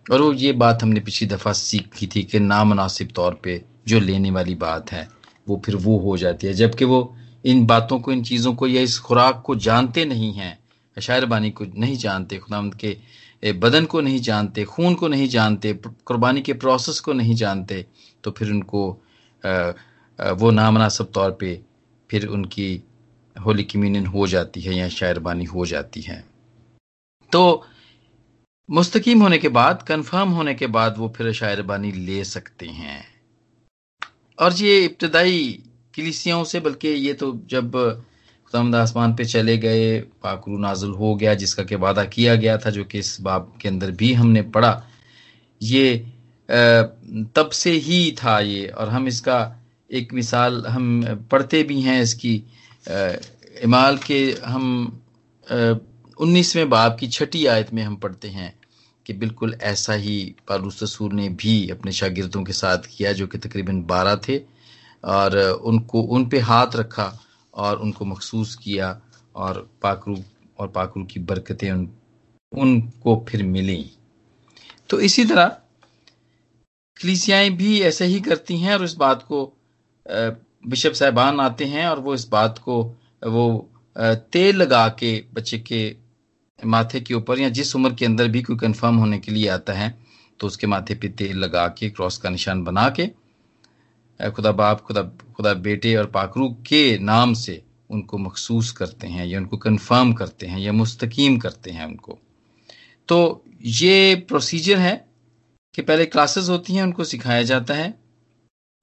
और 0.09 0.21
वो 0.21 0.31
ये 0.33 0.51
बात 0.53 0.83
हमने 0.83 0.99
पिछली 0.99 1.27
दफ़ा 1.27 1.53
सीखी 1.53 2.07
थी 2.07 2.23
कि 2.23 2.39
नामनासिब 2.39 3.11
तौर 3.15 3.39
पे 3.43 3.61
जो 3.87 3.99
लेने 3.99 4.31
वाली 4.31 4.55
बात 4.55 4.91
है, 4.91 5.07
वो 5.47 5.61
फिर 5.65 5.75
वो 5.75 5.97
हो 5.99 6.17
जाती 6.17 6.47
है। 6.47 6.53
जबकि 6.53 6.85
वो 6.85 7.15
इन 7.45 7.65
बातों 7.65 7.99
को, 7.99 8.11
इन 8.11 8.23
चीज़ों 8.23 8.53
को 8.55 8.67
या 8.67 8.81
इस 8.81 8.97
खुराक 8.99 9.41
को 9.45 9.55
जानते 9.57 10.05
नहीं 10.05 10.33
हैं, 10.33 10.57
शायरबानी 10.97 11.51
को 11.51 11.65
नहीं 11.75 11.95
जानते 11.97 12.37
खुदामद 12.37 12.75
के 12.75 13.51
बदन 13.53 13.85
को 13.85 14.01
नहीं 14.01 14.19
जानते, 14.19 14.63
खून 14.65 14.95
को 14.95 15.07
नहीं 15.07 15.27
जानते 15.29 15.73
कुर्बानी 16.05 16.41
के 16.41 16.53
प्रोसेस 16.53 16.99
को 16.99 17.13
नहीं 17.13 17.35
जानते 17.35 17.85
तो 18.23 18.31
फिर 18.31 18.51
उनको 18.51 18.89
वो 20.39 20.51
नामनासब 20.51 21.11
तौर 21.13 21.31
पे 21.31 21.59
फिर 22.09 22.25
उनकी 22.27 22.83
होली 23.35 23.63
कम्यूनियन 23.63 24.05
हो 24.05 24.27
जाती 24.27 24.61
है 24.61 24.75
या 24.75 24.87
शायरबानी 24.89 25.45
हो 25.45 25.65
जाती 25.65 26.01
है। 26.01 26.23
तो 27.31 27.41
मुस्तकीम 28.69 29.21
होने 29.21 29.38
के 29.38 29.49
बाद 29.49 29.81
कंफर्म 29.83 30.29
होने 30.29 30.53
के 30.53 30.67
बाद 30.67 30.97
वो 30.97 31.07
फिर 31.17 31.31
शायरबानी 31.33 31.91
ले 31.91 32.23
सकते 32.23 32.65
हैं। 32.65 33.03
और 34.39 34.53
ये 34.53 34.83
इब्तदाई 34.85 35.47
कलिसियाओं 35.95 36.43
से, 36.43 36.59
बल्कि 36.59 36.88
ये 36.88 37.13
तो 37.13 37.31
जब 37.49 37.71
खुदामद 37.71 38.75
आसमान 38.75 39.15
पे 39.15 39.25
चले 39.25 39.57
गए, 39.57 39.99
पाकरू 39.99 40.57
नाजुल 40.57 40.93
हो 40.95 41.13
गया, 41.15 41.33
जिसका 41.33 41.63
के 41.63 41.75
वादा 41.75 42.03
किया 42.05 42.35
गया 42.35 42.57
था, 42.57 42.69
जो 42.69 42.83
कि 42.83 42.99
इस 42.99 43.17
बाब 43.21 43.51
के 43.61 43.69
अंदर 43.69 43.91
भी 43.91 44.13
हमने 44.13 44.41
पढ़ा, 44.41 44.83
ये 45.61 45.97
तब 47.35 47.49
से 47.53 47.71
ही 47.71 48.11
था 48.23 48.39
ये। 48.39 48.67
और 48.67 48.89
हम 48.89 49.07
इसका 49.07 49.39
एक 49.89 50.13
मिसाल 50.13 50.65
हम 50.67 51.03
पढ़ते 51.31 51.63
भी 51.63 51.81
हैं 51.81 52.01
इसकी 52.01 52.35
इमाल 53.63 53.97
के 53.97 54.21
हम 54.45 55.01
उन्नीसवें 56.17 56.69
बाब 56.69 56.97
की 56.99 57.07
छठी 57.07 57.45
आयत 57.47 57.73
में 57.73 57.83
हम 57.83 57.95
पढ़ते 57.95 58.27
हैं। 58.29 58.53
कि 59.09 59.13
बिल्कुल 59.13 59.53
ऐसा 59.63 59.93
ही 59.93 60.15
पालूस 60.47 60.81
रसूल 60.83 61.13
ने 61.13 61.27
भी 61.33 61.69
अपने 61.69 61.91
शागिर्दों 61.91 62.43
के 62.43 62.53
साथ 62.53 62.77
किया, 62.77 63.11
जो 63.13 63.27
कि 63.27 63.37
तकरीबन 63.37 63.81
बारह 63.83 64.15
थे, 64.27 64.37
और 65.03 65.37
उनको, 65.65 66.01
उन 66.01 66.25
पे 66.29 66.39
हाथ 66.39 66.75
रखा 66.75 67.07
और 67.53 67.77
उनको 67.77 68.05
मखसूस 68.05 68.55
किया 68.55 68.89
और 69.35 69.69
पाकरू 69.81 70.17
और 70.59 70.67
पाकरू 70.67 71.03
की 71.05 71.19
बरकतें 71.19 71.71
उन, 71.71 71.89
उनको 72.51 73.25
फिर 73.29 73.43
मिली। 73.43 73.85
तो 74.89 74.99
इसी 74.99 75.25
तरह 75.25 75.47
कलीसियाएँ 76.97 77.49
भी 77.49 77.81
ऐसे 77.81 78.05
ही 78.05 78.19
करती 78.19 78.57
हैं 78.57 78.73
और 78.73 78.83
इस 78.83 78.93
बात 78.93 79.23
को 79.23 79.41
बिशप 80.67 80.93
साहबान 80.93 81.39
आते 81.39 81.65
हैं 81.65 81.87
और 81.87 81.99
वो 81.99 82.13
इस 82.13 82.27
बात 82.27 82.57
को, 82.57 82.83
वो 83.27 83.69
तेल 83.97 84.55
लगा 84.55 84.87
के 84.89 85.11
बच्चे 85.33 85.59
के 85.59 86.08
माथे 86.65 86.99
के 87.01 87.13
ऊपर 87.13 87.39
या 87.39 87.49
जिस 87.49 87.75
उम्र 87.75 87.93
के 87.93 88.05
अंदर 88.05 88.27
भी 88.27 88.41
कोई 88.41 88.57
कंफर्म 88.57 88.95
होने 88.95 89.19
के 89.19 89.31
लिए 89.31 89.47
आता 89.47 89.73
है 89.73 89.97
तो 90.39 90.47
उसके 90.47 90.67
माथे 90.67 90.95
पे 90.95 91.09
तेल 91.09 91.37
लगा 91.37 91.67
के 91.67 91.89
क्रॉस 91.89 92.17
का 92.17 92.29
निशान 92.29 92.63
बना 92.63 92.89
के 92.89 93.07
खुदा 94.19 94.51
बाप, 94.51 94.81
खुदा 94.81 95.01
खुदा 95.35 95.53
बेटे 95.53 95.95
और 95.95 96.05
पाखरू 96.05 96.49
के 96.67 96.97
नाम 96.99 97.33
से 97.33 97.61
उनको 97.89 98.17
मखसूस 98.17 98.71
करते 98.71 99.07
हैं 99.07 99.25
या 99.25 99.39
उनको 99.39 99.57
कंफर्म 99.57 100.13
करते 100.13 100.47
हैं 100.47 100.59
या 100.59 100.71
मुस्तकीम 100.71 101.37
करते 101.37 101.71
हैं 101.71 101.85
उनको। 101.85 102.17
तो 103.07 103.43
ये 103.61 104.15
प्रोसीजर 104.29 104.77
है 104.77 104.95
कि 105.75 105.81
पहले 105.81 106.05
क्लासेस 106.05 106.49
होती 106.49 106.73
हैं, 106.73 106.83
उनको 106.83 107.03
सिखाया 107.03 107.43
जाता 107.43 107.73
है, 107.73 107.93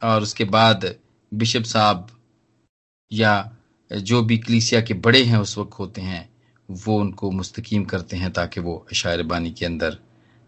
और 0.02 0.23
उसके 0.23 0.45
बाद 0.45 0.95
बिशप 1.35 1.62
साहब 1.62 2.06
या 3.12 3.56
जो 3.90 4.23
भी 4.23 4.38
कलीसिया 4.38 4.80
के 4.80 4.95
बड़े 4.95 5.23
हैं 5.25 5.38
उस 5.38 5.56
वक्त 5.59 5.78
होते 5.78 6.00
हैं 6.00 6.28
वो 6.70 6.99
उनको 7.00 7.30
मुस्तकीम 7.30 7.85
करते 7.85 8.16
हैं 8.16 8.32
ताकि 8.32 8.61
वो 8.61 8.87
अशायरबानी 8.92 9.50
के 9.50 9.66
अंदर 9.66 9.99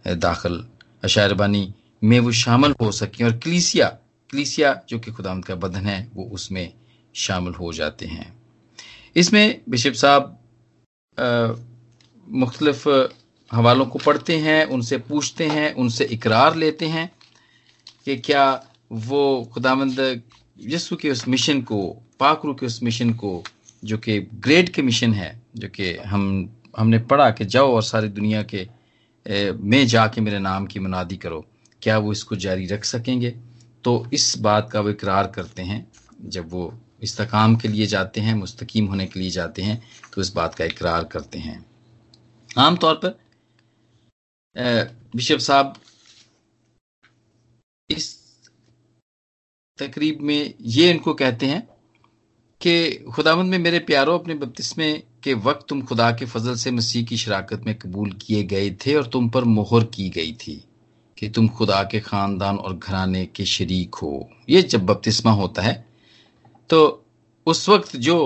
दाखिल 0.07 0.65
अशायरबानी 1.05 1.75
में 2.03 2.19
वो 2.21 2.33
शामिल 2.33 2.75
हो 2.81 2.93
सकें 2.93 3.25
और 3.25 3.33
कलीसिया 3.39 3.89
कलीसिया 4.33 4.83
जो 4.89 4.99
कि 4.99 5.11
खुदाम 5.11 5.41
का 5.41 5.55
बदन 5.55 5.87
है, 5.87 6.11
वो 6.15 6.25
उसमें 6.25 6.73
शामिल 7.15 7.55
हो 7.55 7.73
जाते 7.73 8.07
हैं। 8.07 8.33
इसमें 9.17 9.61
बिशप 9.69 9.93
साहब 9.93 10.39
मुख्तलिफ़ 12.29 12.89
हवालों 13.53 13.87
को 13.87 13.99
पढ़ते 13.99 14.37
हैं, 14.37 14.65
उनसे 14.65 14.99
पूछते 14.99 15.47
हैं, 15.47 15.73
उनसे 15.75 16.05
इकरार 16.05 16.57
लेते 16.57 16.87
हैं 16.87 17.11
कि 18.05 18.17
क्या 18.17 18.45
वो 18.93 19.51
खुदामंद 19.53 20.23
यस्सु 20.61 20.97
के 20.97 21.11
उस 21.11 21.29
मिशन 21.29 21.63
को 21.63 21.81
पाकरू 22.21 22.55
के 22.55 22.67
उस 22.67 22.83
मिशन 22.83 23.13
को 23.13 23.45
जो 23.83 23.99
कि 23.99 24.19
ग्रेट 24.21 24.69
के 24.69 24.83
मिशन 24.83 25.13
है, 25.15 25.31
जो 25.57 25.69
कि 25.69 25.95
हम, 25.97 26.51
हमने 26.79 26.99
पढ़ा 27.01 27.31
कि 27.31 27.45
जाओ 27.45 27.75
और 27.75 27.83
सारी 27.83 28.09
दुनिया 28.11 28.43
के 28.45 28.67
में 29.27 29.87
जाके 29.87 30.21
मेरे 30.21 30.39
नाम 30.39 30.67
की 30.67 30.81
मुनादी 30.81 31.17
करो। 31.17 31.45
क्या 31.83 31.99
वो 31.99 32.13
इसको 32.13 32.37
जारी 32.37 32.67
रख 32.67 32.85
सकेंगे? 32.85 33.31
तो 33.85 34.09
इस 34.13 34.37
बात 34.39 34.71
का 34.71 34.81
वो 34.81 34.91
इकरार 34.91 35.27
करते 35.27 35.63
हैं। 35.63 35.87
जब 36.21 36.51
वो 36.51 36.73
इस्तकाम 37.03 37.57
के 37.57 37.69
लिए 37.69 37.87
जाते 37.87 38.21
हैं, 38.21 38.35
मुस्तकीम 38.35 38.87
होने 38.87 39.07
के 39.07 39.21
लिए 39.21 39.31
जाते 39.31 39.63
हैं 39.63 39.83
तो 40.15 40.21
इस 40.21 40.33
बात 40.35 40.55
का 40.55 40.65
इकरार 40.65 41.05
करते 41.05 41.39
हैं। 41.39 41.65
आमतौर 42.59 42.95
पर 42.95 43.19
बिशप 45.17 45.39
साहब, 45.39 45.75
इस 47.91 48.17
तकरीब 49.79 50.21
में 50.21 50.55
ये 50.61 50.91
इनको 50.91 51.15
कहते 51.15 51.47
हैं 51.47 51.67
कि 52.61 53.05
खुदावंद 53.15 53.51
में 53.51 53.59
मेरे 53.59 53.79
प्यारो, 53.79 54.15
अपने 54.19 54.35
बपतिस्मे 54.35 54.93
के 55.23 55.35
वक्त 55.37 55.67
तुम 55.69 55.83
खुदा 55.83 56.11
के 56.13 56.27
फजल 56.27 56.55
से 56.55 56.71
मसीह 56.71 57.05
की 57.07 57.17
शराकत 57.17 57.63
में 57.67 57.75
कबूल 57.79 58.13
किए 58.23 58.43
गए 58.45 58.71
थे 58.87 58.95
और 58.95 59.07
तुम 59.07 59.29
पर 59.31 59.45
मोहर 59.47 59.85
की 59.95 60.09
गई 60.11 60.33
थी 60.41 60.63
कि 61.19 61.29
तुम 61.29 61.49
खुदा 61.49 61.83
के 61.83 62.01
खानदान 62.01 62.57
और 62.59 62.77
घराने 62.77 63.25
के 63.27 63.45
शरीक 63.45 63.95
हो। 63.95 64.29
ये 64.49 64.63
जब 64.65 64.87
बपतिस्मा 64.87 65.33
होता 65.33 65.63
है 65.63 65.75
तो 66.71 67.05
उस 67.47 67.69
वक्त 67.69 67.97
जो 67.99 68.19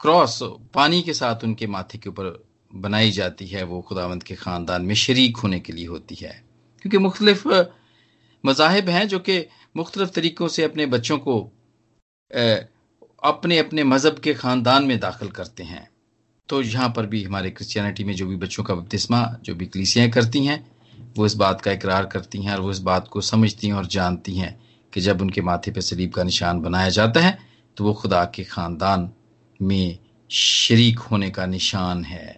क्रॉस 0.00 0.38
पानी 0.74 1.00
के 1.02 1.12
साथ 1.14 1.44
उनके 1.44 1.66
माथे 1.66 1.98
के 1.98 2.08
ऊपर 2.08 2.42
बनाई 2.72 3.10
जाती 3.10 3.46
है, 3.46 3.62
वो 3.62 3.80
खुदावंद 3.80 4.22
के 4.22 4.34
ख़ानदान 4.34 4.82
में 4.82 4.94
शरीक 4.96 5.36
होने 5.36 5.60
के 5.60 5.72
लिए 5.72 5.86
होती 5.86 6.14
है। 6.14 6.32
क्योंकि 6.84 6.98
मुख्तलिफ़ 6.98 7.46
मजाहब 8.44 8.88
हैं 8.88 9.06
जो 9.08 9.18
कि 9.18 9.38
मुख्तलिफ़ 9.76 10.10
तरीक़ों 10.10 10.48
से 10.48 10.62
अपने 10.64 10.86
बच्चों 10.86 11.18
को 11.18 11.38
अपने 13.24 13.58
अपने 13.58 13.84
मज़हब 13.84 14.18
के 14.18 14.32
ख़ानदान 14.34 14.84
में 14.84 14.98
दाखिल 15.00 15.28
करते 15.30 15.62
हैं। 15.62 15.88
तो 16.48 16.60
यहाँ 16.62 16.88
पर 16.88 17.06
भी 17.06 17.22
हमारे 17.24 17.50
क्रिश्चियनिटी 17.50 18.04
में 18.04 18.14
जो 18.14 18.26
भी 18.26 18.36
बच्चों 18.36 18.64
का 18.64 18.74
बपतिस्मा 18.74 19.22
जो 19.44 19.54
भी 19.54 19.66
कलीसियाँ 19.66 20.08
करती 20.10 20.44
हैं, 20.46 20.58
वो 21.16 21.26
इस 21.26 21.34
बात 21.34 21.60
का 21.60 21.72
इकरार 21.72 22.06
करती 22.06 22.42
हैं 22.42 22.52
और 22.54 22.60
वो 22.60 22.70
इस 22.70 22.78
बात 22.80 23.08
को 23.08 23.20
समझती 23.20 23.66
हैं 23.66 23.74
और 23.74 23.86
जानती 23.86 24.36
हैं 24.36 24.54
कि 24.92 25.00
जब 25.00 25.20
उनके 25.22 25.40
माथे 25.40 25.70
पर 25.70 25.80
सलीब 25.80 26.12
का 26.12 26.22
निशान 26.22 26.60
बनाया 26.60 26.88
जाता 26.90 27.20
है 27.20 27.38
तो 27.76 27.84
वो 27.84 27.92
खुदा 27.94 28.24
के 28.24 28.44
ख़ानदान 28.44 29.10
में 29.60 29.98
शरीक 30.30 30.98
होने 31.00 31.30
का 31.30 31.46
निशान 31.46 32.04
है। 32.04 32.36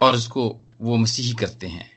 और 0.00 0.14
उसको 0.14 0.48
वो 0.80 0.96
मसीही 0.96 1.32
करते 1.32 1.66
हैं। 1.66 1.90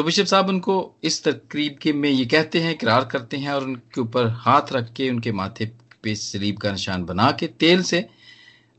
तो 0.00 0.04
बिशप 0.04 0.24
साहब 0.24 0.48
उनको 0.48 0.74
इस 1.04 1.22
तकरीब 1.24 1.76
के 1.82 1.92
में 1.92 2.08
ये 2.10 2.24
कहते 2.24 2.60
हैं 2.60 2.76
करार 2.78 3.04
करते 3.04 3.36
हैं 3.36 3.50
और 3.52 3.64
उनके 3.64 4.00
ऊपर 4.00 4.28
हाथ 4.36 4.72
रख 4.72 4.92
के 4.92 5.08
उनके 5.10 5.32
माथे 5.32 5.64
पे 6.02 6.14
सलीब 6.14 6.58
का 6.58 6.70
निशान 6.72 7.04
बना 7.04 7.30
के 7.32 7.46
तेल 7.46 7.82
से, 7.82 8.00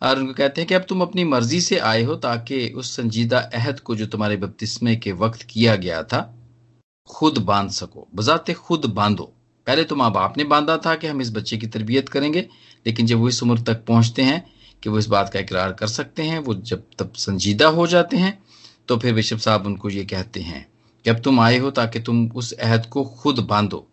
और 0.01 0.20
उनको 0.20 0.34
कहते 0.34 0.62
हैं 0.62 0.68
कि 0.68 0.74
अब 0.74 0.86
तुम 0.90 1.01
अपनी 1.01 1.24
मर्ज़ी 1.24 1.60
से 1.62 1.78
आए 1.80 2.01
हो 2.04 2.16
ताकि 2.16 2.68
उस 2.68 2.96
संजीदा 2.96 3.40
अहद 3.40 3.80
को 3.80 3.96
जो 3.96 4.06
तुम्हारे 4.06 4.38
बपतिस्मे 4.38 4.96
के 4.96 5.12
वक्त 5.12 5.44
किया 5.44 5.75
गया 5.75 6.01
था, 6.04 6.24
खुद 7.10 7.38
बाँध 7.38 7.70
सको। 7.72 8.08
बजाते 8.16 8.54
खुद 8.54 8.86
बांधो। 8.86 9.32
पहले 9.68 9.84
तो 9.84 9.96
माँ 9.96 10.12
बाप 10.12 10.38
ने 10.38 10.44
बांधा 10.46 10.78
था 10.78 10.96
कि 10.96 11.08
हम 11.08 11.22
इस 11.22 11.32
बच्चे 11.34 11.58
की 11.58 11.68
तरबियत 11.68 12.10
करेंगे, 12.10 12.48
लेकिन 12.86 13.06
जब 13.06 13.18
वो 13.18 13.30
इस 13.30 13.44
उम्र 13.44 13.62
तक 13.62 13.86
पहुँचते 13.86 14.22
हैं 14.22 14.44
कि 14.84 14.90
वो 14.90 15.00
इस 15.00 15.08
बात 15.08 15.30
का 15.30 15.40
इकरार 15.40 15.74
कर 15.74 15.88
सकते 15.90 16.24
हैं, 16.24 16.40
वो 16.40 16.54
जब 16.56 16.84
तब 17.00 17.13
संजीदा 17.18 17.68
हो 17.70 17.88
जाते 17.88 18.18
हैं 18.18 18.38
तो 18.88 18.98
फिर 18.98 19.13
बिशप 19.13 19.38
साहब 19.38 19.66
उनको 19.66 19.90
ये 19.90 20.06
कहते 20.06 20.40
हैं 20.42 20.71
अब 21.05 21.20
तुम 21.20 21.39
आए 21.39 21.58
हो 21.58 21.72
ताकि 21.72 22.00
तुम 22.00 22.27
उस 22.31 22.51
अहद 22.53 22.86
को 22.86 23.03
खुद 23.03 23.39
बांधो। 23.50 23.88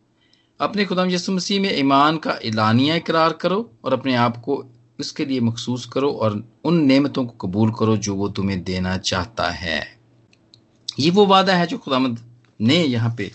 अपने 0.61 0.85
खुदाम 0.85 1.11
यसु 1.11 1.33
मसीह 1.33 1.61
में 1.61 1.79
ईमान 1.79 2.17
का 2.17 2.39
एलानिया 2.45 2.95
इकरार 2.97 3.33
करो 3.33 3.71
और 3.85 3.93
अपने 3.93 4.15
आप 4.17 4.37
को 4.37 4.65
उसके 4.99 5.25
लिए 5.25 5.41
मखसूस 5.41 5.85
करो 5.87 6.11
और 6.13 6.43
उन 6.65 6.81
नेमतों 6.85 7.25
को 7.27 7.47
कबूल 7.47 7.73
करो 7.79 7.97
जो 7.97 8.15
वो 8.15 8.29
तुम्हें 8.29 8.63
देना 8.65 8.97
चाहता 8.99 9.51
है। 9.51 9.81
ये 10.99 11.11
वो 11.11 11.27
वादा 11.27 11.55
है 11.55 11.67
जो 11.67 11.79
खुदामद 11.79 12.19
ने 12.61 12.77
यहाँ 12.77 13.15
पे 13.19 13.31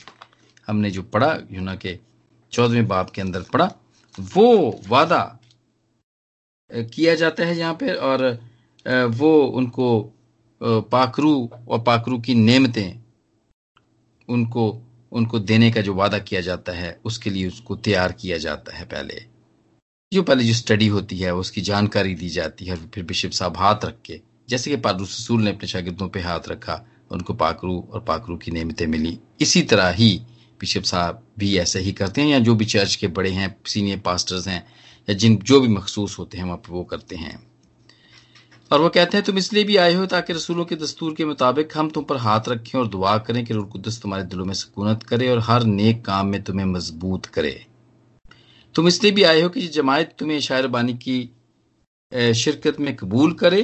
हमने 0.68 0.92
जो 0.92 1.03
पढ़ा 1.03 1.38
यूना 1.51 1.75
के 1.75 1.98
चौदहवें 2.53 2.88
बाप 2.88 3.10
के 3.10 3.22
अंदर 3.22 3.42
पढ़ा। 3.53 3.72
वो 4.18 4.80
वादा 4.88 5.22
किया 6.72 7.15
जाता 7.15 7.46
है 7.46 7.58
यहाँ 7.58 7.74
पे 7.74 7.94
और 7.94 8.25
वो 9.15 9.32
उनको 9.48 9.88
पाखरू 10.62 11.50
और 11.70 11.80
पाखरू 11.82 12.20
की 12.20 12.36
नेमतें 12.36 13.02
उनको 14.30 14.82
उनको 15.12 15.39
देने 15.39 15.72
का 15.72 15.82
जो 15.82 15.94
वादा 15.94 16.20
किया 16.20 16.42
जाता 16.42 16.72
है, 16.72 17.00
उसके 17.06 17.30
लिए 17.30 17.48
उसको 17.48 17.75
तैयार 17.75 18.12
किया 18.12 18.38
जाता 18.38 18.77
है 18.77 18.86
पहले। 18.86 19.25
जो 20.13 20.24
पहले 20.24 20.44
जो 20.44 20.53
स्टडी 20.53 20.88
होती 20.88 21.18
है, 21.18 21.36
उसकी 21.36 21.62
जानकारी 21.62 22.15
दी 22.15 22.30
जाती 22.30 22.65
है, 22.65 22.75
फिर 22.75 23.03
बिशप 23.03 23.32
साहब 23.32 23.58
हाथ 23.58 23.75
रख 23.86 23.96
के, 24.06 24.22
जैसे 24.50 24.70
कि 24.70 24.77
पादू 24.77 25.06
ससूल 25.06 25.44
ने 25.44 25.51
अपने 25.51 25.68
शागिर्दों 25.68 26.10
पे 26.10 26.20
हाथ 26.20 26.39
रखा, 26.48 26.86
उनको 27.12 27.34
पाकरू 27.34 27.88
और 27.94 28.01
पाकरू 28.01 28.38
की 28.38 28.51
नियमतें 28.51 28.88
मिली। 28.88 29.20
इसी 29.42 29.62
तरह 29.62 29.89
ही 29.89 30.22
बिशप 30.60 30.84
साहब 30.84 31.27
भी 31.39 31.58
ऐसे 31.58 31.80
ही 31.80 31.92
करते 31.92 32.22
हैं, 32.22 32.27
या 32.27 32.39
जो 32.39 32.56
भी 32.56 32.65
चर्च 32.65 32.96
के 32.96 33.08
बड़े 33.08 33.30
हैं 33.30 33.56
सीनियर 33.65 34.00
पास्टर्स 34.00 34.48
हैं, 34.48 34.68
या 35.10 35.15
जिन, 35.15 35.36
जो 35.36 35.60
भी 35.60 35.68
मखसूस 35.68 36.20
होते 36.20 36.38
हैं, 36.38 36.46
वहाँ 36.46 36.58
पर 36.58 36.72
वो 36.72 36.84
करते 36.84 37.15
हैं। 37.15 37.52
और 38.74 38.82
वो 38.82 38.88
कहते 38.89 39.18
हैं, 39.18 39.24
तुम 39.25 39.38
इसलिए 39.38 39.63
भी 39.63 39.75
आए 39.77 39.94
हो 39.94 40.06
ताकि 40.06 40.34
रसूलों 40.34 40.63
के 40.65 40.75
दस्तूर 40.75 41.13
के 41.13 41.25
मुताबिक 41.25 41.77
हम 41.77 41.89
तुम 41.89 42.03
पर 42.03 42.18
हाथ 42.18 42.48
रखें 42.50 42.77
और 42.80 42.88
दुआ 42.88 43.18
करें 43.18 43.44
कि 43.46 43.53
रुकुदस 43.53 44.01
तुम्हारे 44.01 44.24
दिलों 44.25 44.46
में 44.46 44.53
सुकूनत 44.53 45.03
करे 45.03 45.27
और 45.30 45.39
हर 45.39 45.63
नेक 45.63 46.03
काम 46.06 46.27
में 46.27 46.42
तुम्हें 46.44 46.65
मज़बूत 46.65 47.25
करे। 47.25 47.51
तुम 48.75 48.88
इसलिए 48.88 49.12
भी 49.12 49.24
आए 49.24 49.42
हो 49.42 49.50
कि 49.50 49.62
जमायत 49.68 50.15
तुम्हें 50.20 50.39
शायर 50.39 50.68
बानी 50.68 50.94
की 50.98 51.18
शिरकत 52.36 52.80
में 52.80 52.96
कबूल 52.96 53.34
करे 53.34 53.62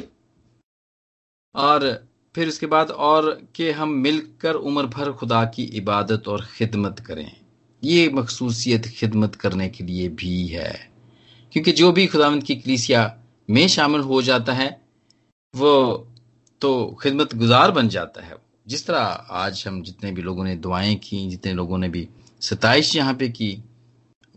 और 1.56 1.88
फिर 2.36 2.48
इसके 2.48 2.66
बाद 2.66 2.92
और 3.08 3.30
कि 3.56 3.70
हम 3.72 3.94
मिलकर 4.00 4.56
उम्र 4.56 4.86
भर 4.88 5.12
खुदा 5.12 5.44
की 5.46 5.63
इबादत 5.78 6.28
और 6.28 6.46
खिदमत 6.54 7.00
करें। 7.00 7.32
ये 7.84 8.10
मखसूसियत 8.10 8.88
खिदमत 8.89 9.36
करने 9.36 9.70
के 9.70 9.84
लिए 9.84 10.08
भी 10.12 10.46
है, 10.48 10.72
क्योंकि 11.54 11.72
जो 11.72 11.92
भी 11.92 12.06
खुदावंत 12.08 12.44
की 12.44 12.56
कलीसिया 12.56 13.01
में 13.50 13.68
शामिल 13.70 14.01
हो 14.04 14.22
जाता 14.22 14.54
है 14.54 14.70
वो 15.53 16.08
तो 16.62 16.98
खिदमत 17.01 17.34
गुजार 17.36 17.72
बन 17.72 17.88
जाता 17.89 18.22
है। 18.22 18.36
जिस 18.68 18.86
तरह 18.88 19.00
आज 19.00 19.63
हम 19.68 19.82
जितने 19.84 20.12
भी 20.12 20.22
लोगों 20.22 20.44
ने 20.44 20.56
दुआएँ 20.56 20.96
की, 20.96 21.27
जितने 21.29 21.53
लोगों 21.53 21.77
ने 21.77 21.89
भी 21.89 22.08
सताइश 22.41 22.96
यहाँ 22.96 23.13
पे 23.13 23.29
की, 23.29 23.51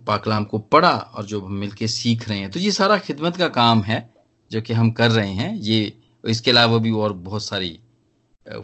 पाकलाम 0.06 0.44
को 0.44 0.58
पढ़ा 0.58 0.90
और 0.90 1.26
जो 1.26 1.40
हम 1.40 1.52
मिलके 1.52 1.88
सीख 1.88 2.28
रहे 2.28 2.38
हैं 2.38 2.50
तो 2.50 2.60
ये 2.60 2.70
सारा 2.70 2.98
खिदमत 2.98 3.36
का 3.36 3.48
काम 3.48 3.82
है 3.82 4.08
जो 4.50 4.60
कि 4.62 4.72
हम 4.72 4.90
कर 4.90 5.10
रहे 5.10 5.32
हैं। 5.32 5.54
ये, 5.54 5.92
इसके 6.24 6.50
अलावा 6.50 6.78
भी 6.78 6.90
और 6.90 7.12
बहुत 7.12 7.44
सारी 7.44 7.78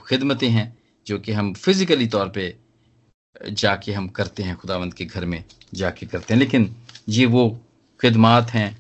खिदमतें 0.09 0.49
हैं 0.49 0.77
जो 1.07 1.19
कि 1.19 1.33
हम 1.33 1.53
फिजिकली 1.55 2.07
तौर 2.07 2.29
पे 2.29 2.55
जाके 3.51 3.93
हम 3.93 4.09
करते 4.09 4.43
हैं, 4.43 4.57
खुदावंत 4.57 4.95
के 4.95 5.05
घर 5.05 5.25
में 5.25 5.43
जाके 5.75 6.07
करते 6.07 6.35
हैं। 6.35 6.39
लेकिन 6.39 6.75
ये 7.09 7.27
वो 7.27 7.49
खिदमात 8.01 8.51
हैं 8.51 8.77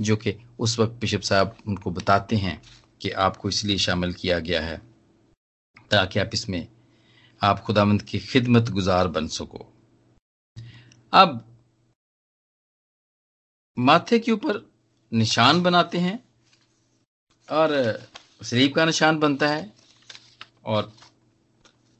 जो 0.00 0.16
कि 0.16 0.34
उस 0.58 0.78
वक्त 0.78 1.00
बिशप 1.00 1.20
साहब 1.20 1.56
उनको 1.66 1.90
बताते 1.90 2.36
हैं। 2.36 2.60
कि 3.02 3.10
आपको 3.10 3.48
इसलिए 3.48 3.78
शामिल 3.78 4.12
किया 4.12 4.38
गया 4.38 4.62
है, 4.62 4.82
ताकि 5.90 6.18
आप 6.18 6.30
इसमें, 6.34 6.68
आप 7.42 7.60
खुदामंद 7.60 8.02
की 8.02 8.18
खिदमत 8.18 8.70
गुजार 8.70 9.08
बन 9.08 9.28
सको। 9.28 9.72
अब, 11.12 11.58
माथे 13.78 14.18
के 14.18 14.32
ऊपर 14.32 14.70
निशान 15.12 15.62
बनाते 15.62 15.98
हैं, 15.98 16.24
और 17.50 18.02
शरीफ 18.44 18.72
का 18.76 18.84
निशान 18.84 19.18
बनता 19.18 19.48
है, 19.48 19.72
और 20.64 20.92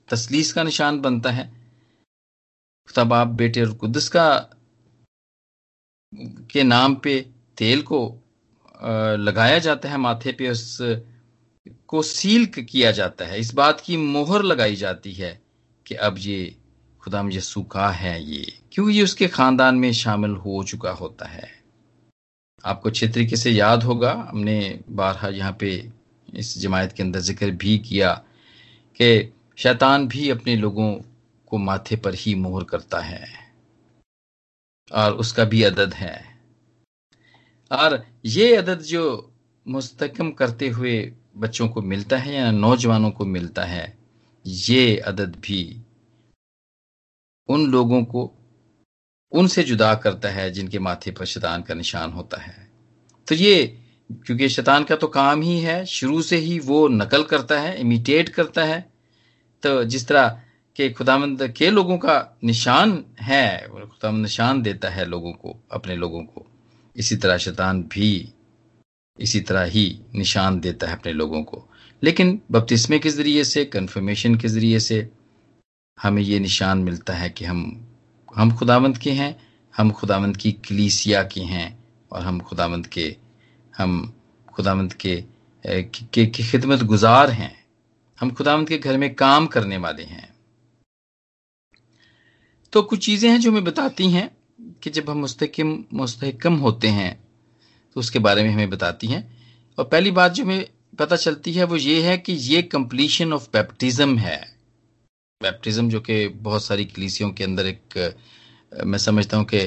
तसलीस 0.09 0.53
का 0.53 0.63
निशान 0.63 1.01
बनता 1.01 1.31
है। 1.31 1.61
तब 2.95 3.13
आप 3.13 3.29
बेटे 3.29 3.63
और 3.63 3.75
कुदस 3.75 4.09
का, 4.09 4.51
के 6.51 6.63
नाम 6.63 6.95
पे 6.95 7.31
तेल 7.57 7.83
को 7.83 8.20
लगाया 8.81 9.59
जाता 9.59 9.89
है, 9.89 9.97
माथे 9.97 10.33
पे 10.33 10.51
उस 10.51 10.79
को 11.89 12.03
सील 12.03 12.47
किया 12.47 12.91
जाता 12.91 13.25
है। 13.25 13.41
इस 13.41 13.55
बात 13.55 13.81
की 13.81 13.97
मोहर 13.97 14.43
लगाई 14.43 14.77
जाती 14.77 15.13
है 15.13 15.41
कि 15.87 15.95
अब 15.95 16.17
ये 16.19 16.55
खुदा 17.03 17.23
मुझे 17.23 17.41
सूखा 17.41 17.89
है 17.91 18.23
ये। 18.25 18.53
क्योंकि 18.73 18.97
ये 18.97 19.03
उसके 19.03 19.29
खानदान 19.29 19.75
में 19.75 19.93
शामिल 19.93 20.31
हो 20.31 20.63
चुका 20.65 20.91
होता 20.91 21.27
है? 21.27 21.49
आपको 22.65 22.89
अच्छे 22.89 23.09
तरीके 23.09 23.37
से 23.37 23.51
याद 23.51 23.83
होगा, 23.83 24.13
हमने 24.31 24.81
बारहा 24.91 25.29
यहाँ 25.29 25.57
पे 25.61 25.91
इस 26.35 26.59
जमायत 26.59 26.93
के 26.93 27.03
अंदर 27.03 27.21
ज़िक्र 27.21 27.51
भी 27.51 27.79
किया 27.79 28.13
कि 29.01 29.33
शैतान 29.59 30.07
भी 30.09 30.29
अपने 30.31 30.57
लोगों 30.57 30.93
को 31.49 31.59
माथे 31.59 31.97
पर 31.97 32.15
ही 32.15 32.35
मोहर 32.35 32.65
करता 32.65 32.99
है 33.01 33.29
और 34.91 35.13
उसका 35.13 35.45
भी 35.45 35.63
अदद 35.63 35.95
है। 35.95 36.30
और 37.71 38.05
ये 38.25 38.57
अदद 38.57 38.81
जो 38.81 39.33
मुस्तकम 39.67 40.31
करते 40.31 40.69
हुए 40.69 41.13
बच्चों 41.37 41.69
को 41.69 41.83
मिलता 41.83 42.17
है 42.17 42.35
या 42.35 42.51
नौजवानों 42.51 43.11
को 43.11 43.25
मिलता 43.25 43.65
है, 43.65 43.99
ये 44.47 44.97
अदद 44.97 45.37
भी 45.37 45.83
उन 47.49 47.67
लोगों 47.67 48.05
को 48.05 48.31
उनसे 49.33 49.63
जुदा 49.63 49.95
करता 49.95 50.29
है 50.29 50.51
जिनके 50.51 50.79
माथे 50.79 51.11
पर 51.11 51.25
शैतान 51.25 51.63
का 51.63 51.75
निशान 51.75 52.13
होता 52.13 52.41
है। 52.41 52.69
तो 53.29 53.35
ये, 53.35 53.65
क्योंकि 54.27 54.49
शैतान 54.49 54.85
का 54.85 54.97
तो 54.97 55.07
काम 55.07 55.43
ही 55.43 55.59
है, 55.61 55.85
शुरू 55.87 56.23
से 56.23 56.37
ही 56.37 56.59
वो 56.59 56.89
नकल 56.89 57.23
करता 57.23 57.61
है, 57.61 57.81
इमिटेट 57.81 58.29
करता 58.29 58.65
है। 58.65 58.81
तो 59.63 59.85
जिस 59.85 60.09
तरह 60.09 60.29
के 60.77 60.91
खुदामंद 60.91 61.49
के 61.49 61.71
लोगों 61.71 61.99
का 61.99 62.39
निशान 62.45 63.05
है, 63.21 63.69
खुदामंद 63.69 64.23
निशान 64.23 64.63
देता 64.63 64.89
है 64.89 65.05
लोगों 65.05 65.33
को, 65.33 65.57
अपने 65.73 65.97
लोगों 65.97 66.25
को 66.25 66.50
इसी 67.01 67.17
तरह 67.17 67.37
शैतान 67.39 67.83
भी 67.83 68.33
इसी 69.21 69.41
तरह 69.41 69.63
ही 69.63 70.01
निशान 70.15 70.61
देता 70.61 70.87
है 70.87 70.93
अपने 70.93 71.13
लोगों 71.13 71.43
को। 71.43 71.67
लेकिन 72.03 72.41
बपतिस्मे 72.51 72.99
के 72.99 73.11
ज़रिए 73.11 73.45
से 73.45 73.65
कन्फर्मेशन 73.65 74.35
के 74.35 74.49
ज़रिए 74.49 74.81
से 74.81 75.11
हमें 76.03 76.23
ये 76.23 76.39
निशान 76.41 76.79
मिलता 76.79 77.13
है 77.13 77.31
कि 77.31 77.45
हम 77.45 77.87
हम 78.37 78.57
खुदावंत 78.57 78.97
के 78.97 79.11
हैं 79.11 79.49
हम 79.77 79.91
खुदावंत 79.91 80.37
की 80.37 80.53
कलीसिया 80.53 81.23
के 81.23 81.41
हैं 81.41 81.85
और 82.13 82.23
हम 82.23 82.41
खुदावंत 82.41 82.87
के 82.87 83.17
हम 83.79 84.15
खुदावंत 84.53 84.93
के 84.93 85.25
के, 85.67 86.27
के 86.27 86.27
खिदमत 86.27 86.83
गुजार 86.83 87.31
हैं। 87.31 87.65
हम 88.21 88.31
खुदावंत 88.31 88.69
के 88.69 88.79
घर 88.79 88.99
में 88.99 89.15
काम 89.15 89.47
करने 89.47 89.77
वाले 89.77 90.03
हैं। 90.03 90.35
तो 92.73 92.83
कुछ 92.83 93.07
चीज़ें 93.07 93.31
हैं 93.31 93.41
जो 93.41 93.51
हमें 93.51 93.65
बताती 93.65 94.11
हैं। 94.11 94.37
कि 94.83 94.91
जब 94.91 95.11
हम 95.11 95.19
मुस्तकिम 95.19 95.79
मुस्तकम 95.95 96.57
होते 96.57 96.89
हैं 96.89 97.13
तो 97.97 98.01
उसके 98.01 98.19
बारे 98.19 98.43
में 98.43 98.51
हमें 98.51 98.71
बताती 98.71 99.07
हैं। 99.07 99.23
और 99.79 99.85
पहली 99.85 100.11
बात 100.11 100.33
जो 100.33 100.45
हमें 100.45 100.67
पता 100.99 101.17
चलती 101.17 101.53
है, 101.53 101.65
वो 101.65 101.77
ये 101.77 102.03
है 102.03 102.17
कि 102.19 102.33
ये 102.33 102.63
कंप्लीशन 102.65 103.33
ऑफ़ 103.33 103.49
बैप्टिज्म 103.53 104.19
है। 104.19 104.41
बैप्टिज्म 105.41 105.89
जो 105.89 106.01
कि 106.01 106.27
बहुत 106.29 106.65
सारी 106.65 106.85
कलीसियों 106.87 107.31
के 107.31 107.45
अंदर 107.45 107.67
एक 107.67 108.15
मैं 108.73 108.99
समझता 108.99 109.37
हूँ 109.37 109.47
कि 109.55 109.67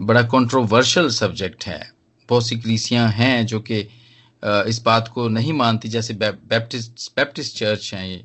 बड़ा 0.00 0.22
कंट्रोवर्शियल 0.24 1.08
सब्जेक्ट 1.10 1.66
है। 1.66 1.80
बहुत 2.28 2.46
सी 2.46 2.56
कलीसियाँ 2.56 3.08
हैं 3.10 3.46
जो 3.46 3.60
कि 3.60 3.78
इस 4.42 4.82
बात 4.84 5.08
को 5.08 5.28
नहीं 5.28 5.52
मानती, 5.52 5.88
जैसे 5.88 6.14
बैप्टिस्ट 6.14 7.10
बैप्टिस्ट 7.16 7.56
चर्च 7.58 7.92
हैं 7.94 8.06
ये। 8.06 8.24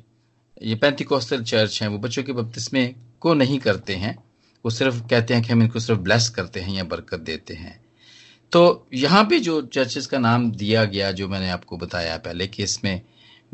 ये 0.62 0.74
पैंतीकोस्टल 0.74 1.42
चर्च 1.44 1.80
हैं, 1.82 1.88
वो 1.88 1.98
बच्चों 1.98 2.22
के 2.22 2.32
बपतिस्मे 2.32 2.86
को 3.20 3.34
नहीं 3.34 3.58
करते 3.58 3.94
हैं। 3.94 4.16
वो 4.66 4.70
सिर्फ़ 4.70 5.00
कहते 5.00 5.34
हैं 5.34 5.42
कि 5.42 5.52
हम 5.52 5.62
इनको 5.62 5.80
सिर्फ़ 5.80 6.00
ब्लेस 6.00 6.28
करते 6.28 6.60
हैं 6.60 6.72
या 6.74 6.84
बरकत 6.84 7.20
देते 7.20 7.54
हैं। 7.54 7.84
तो 8.52 8.86
यहाँ 8.94 9.24
पे 9.24 9.38
जो 9.38 9.60
चर्चेस 9.62 10.06
का 10.06 10.18
नाम 10.18 10.50
दिया 10.52 10.84
गया, 10.84 11.12
जो 11.12 11.28
मैंने 11.28 11.50
आपको 11.50 11.76
बताया 11.76 12.16
पहले 12.16 12.46
कि 12.46 12.62
इसमें 12.62 13.00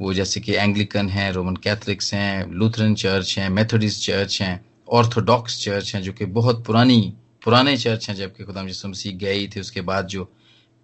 वो 0.00 0.14
जैसे 0.14 0.40
कि 0.40 0.54
एंग्लिकन 0.54 1.08
हैं 1.08 1.32
रोमन 1.32 1.56
कैथलिक्स 1.56 2.14
हैं 2.14 2.46
लूथरन 2.50 2.94
चर्च 2.94 3.38
हैं 3.38 3.48
मेथोडिस्ट 3.50 4.06
चर्च 4.06 4.42
हैं 4.42 4.64
ऑर्थोडॉक्स 4.88 5.64
चर्च 5.64 5.94
हैं, 5.94 6.02
जो 6.02 6.12
कि 6.12 6.24
बहुत 6.24 6.64
पुरानी, 6.66 7.14
पुराने 7.44 7.76
चर्च 7.76 8.08
हैं, 8.08 8.16
जबकि 8.16 8.44
खुदाम 8.44 8.66
मसीह 8.66 9.12
गए 9.12 9.46
थे, 9.46 9.60
उसके 9.60 9.80
बाद 9.80 10.06
जो 10.06 10.24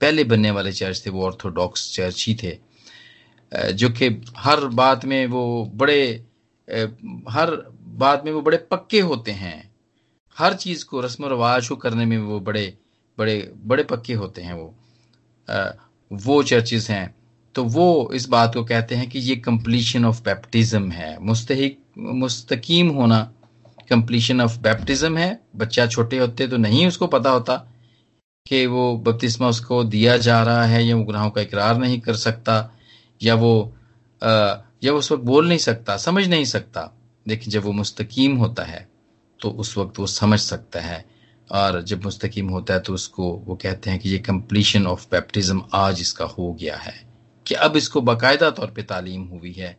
पहले 0.00 0.24
बनने 0.24 0.50
वाले 0.50 0.72
चर्च 0.72 1.02
थे, 1.06 1.10
वो 1.10 1.26
ऑर्थोडॉक्स 1.26 1.94
चर्च 1.94 2.24
ही 2.28 2.34
थे। 2.34 2.58
जो 3.72 3.88
कि 3.88 4.22
हर 4.36 4.60
बात 4.60 5.04
में 5.04 5.26
वो 5.26 5.72
बड़े 5.74 6.24
हर 7.28 7.72
बात 7.82 8.22
में 8.24 8.32
वो 8.32 8.40
बड़े 8.40 8.56
पक्के 8.56 9.00
होते 9.00 9.30
हैं। 9.30 9.67
हर 10.38 10.54
चीज़ 10.54 10.84
को 10.84 11.00
रस्म 11.00 11.26
रवाज 11.26 11.68
को 11.68 11.76
करने 11.76 12.04
में 12.04 12.18
वो 12.18 12.40
बड़े 12.40 12.78
बड़े 13.18 13.52
बड़े 13.64 13.84
पक्के 13.84 14.14
होते 14.14 14.42
हैं 14.42 14.52
वो। 14.52 14.74
आ, 15.50 15.70
वो 16.12 16.42
चर्चेस 16.42 16.90
हैं। 16.90 17.14
तो 17.54 17.64
वो 17.64 18.10
इस 18.14 18.28
बात 18.28 18.54
को 18.54 18.64
कहते 18.64 18.94
हैं 18.94 19.10
कि 19.10 19.18
ये 19.18 19.36
कंप्लीशन 19.36 20.04
ऑफ़ 20.04 20.22
बैप्टिज्म 20.22 20.90
है। 20.90 21.18
मुस्तक 21.18 21.76
मुस्तकीम 21.98 22.88
होना 22.88 23.32
कंप्लीशन 23.90 24.40
ऑफ़ 24.40 24.58
बैप्टिज्म 24.58 25.18
है। 25.18 25.40
बच्चा 25.56 25.86
छोटे 25.86 26.18
होते 26.18 26.48
तो 26.48 26.56
नहीं 26.56 26.86
उसको 26.86 27.06
पता 27.06 27.30
होता 27.30 27.56
कि 28.48 28.66
वो 28.66 28.96
बपतिस्मा 28.96 29.48
उसको 29.48 29.84
दिया 29.84 30.16
जा 30.16 30.42
रहा 30.42 30.64
है 30.64 30.86
या 30.86 30.96
वो 30.96 31.04
गुनाहों 31.04 31.30
का 31.30 31.40
इकरार 31.40 31.78
नहीं 31.78 32.00
कर 32.00 32.16
सकता 32.16 32.72
या 33.22 33.34
वो 33.34 33.74
आ, 34.22 34.28
या 34.84 34.92
वो 34.92 34.98
उस 34.98 35.12
वक्त 35.12 35.24
बोल 35.24 35.48
नहीं 35.48 35.58
सकता 35.58 35.96
समझ 35.96 36.28
नहीं 36.28 36.44
सकता। 36.44 36.94
लेकिन 37.26 37.50
जब 37.50 37.62
वो 37.62 37.72
मुस्तकीम 37.72 38.36
होता 38.36 38.62
है 38.62 38.87
तो 39.40 39.50
उस 39.50 39.76
वक्त 39.78 39.98
वो 39.98 40.06
समझ 40.06 40.40
सकता 40.40 40.80
है। 40.80 41.04
और 41.50 41.82
जब 41.82 42.04
मुस्तकीम 42.04 42.48
होता 42.48 42.74
है 42.74 42.80
तो 42.80 42.94
उसको 42.94 43.32
वो 43.44 43.54
कहते 43.56 43.90
हैं 43.90 43.98
कि 44.00 44.08
ये 44.08 44.18
कंप्लीशन 44.18 44.86
ऑफ़ 44.86 45.06
बैप्टिज्म 45.10 45.62
आज 45.74 46.00
इसका 46.00 46.24
हो 46.24 46.52
गया 46.52 46.76
है। 46.76 47.06
कि 47.46 47.54
अब 47.54 47.76
इसको 47.76 48.00
बाकायदा 48.00 48.50
तौर 48.50 48.70
पे 48.70 48.82
तालीम 48.82 49.22
हुई 49.24 49.52
है 49.52 49.78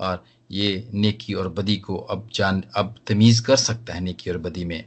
और 0.00 0.24
ये 0.50 0.88
नेकी 0.94 1.34
और 1.34 1.48
बदी 1.48 1.76
को 1.76 1.96
अब 1.96 2.28
जान, 2.34 2.62
अब 2.76 2.94
तमीज़ 3.06 3.42
कर 3.42 3.56
सकता 3.56 3.94
है 3.94 4.00
नेकी 4.00 4.30
और 4.30 4.38
बदी 4.38 4.64
में 4.64 4.84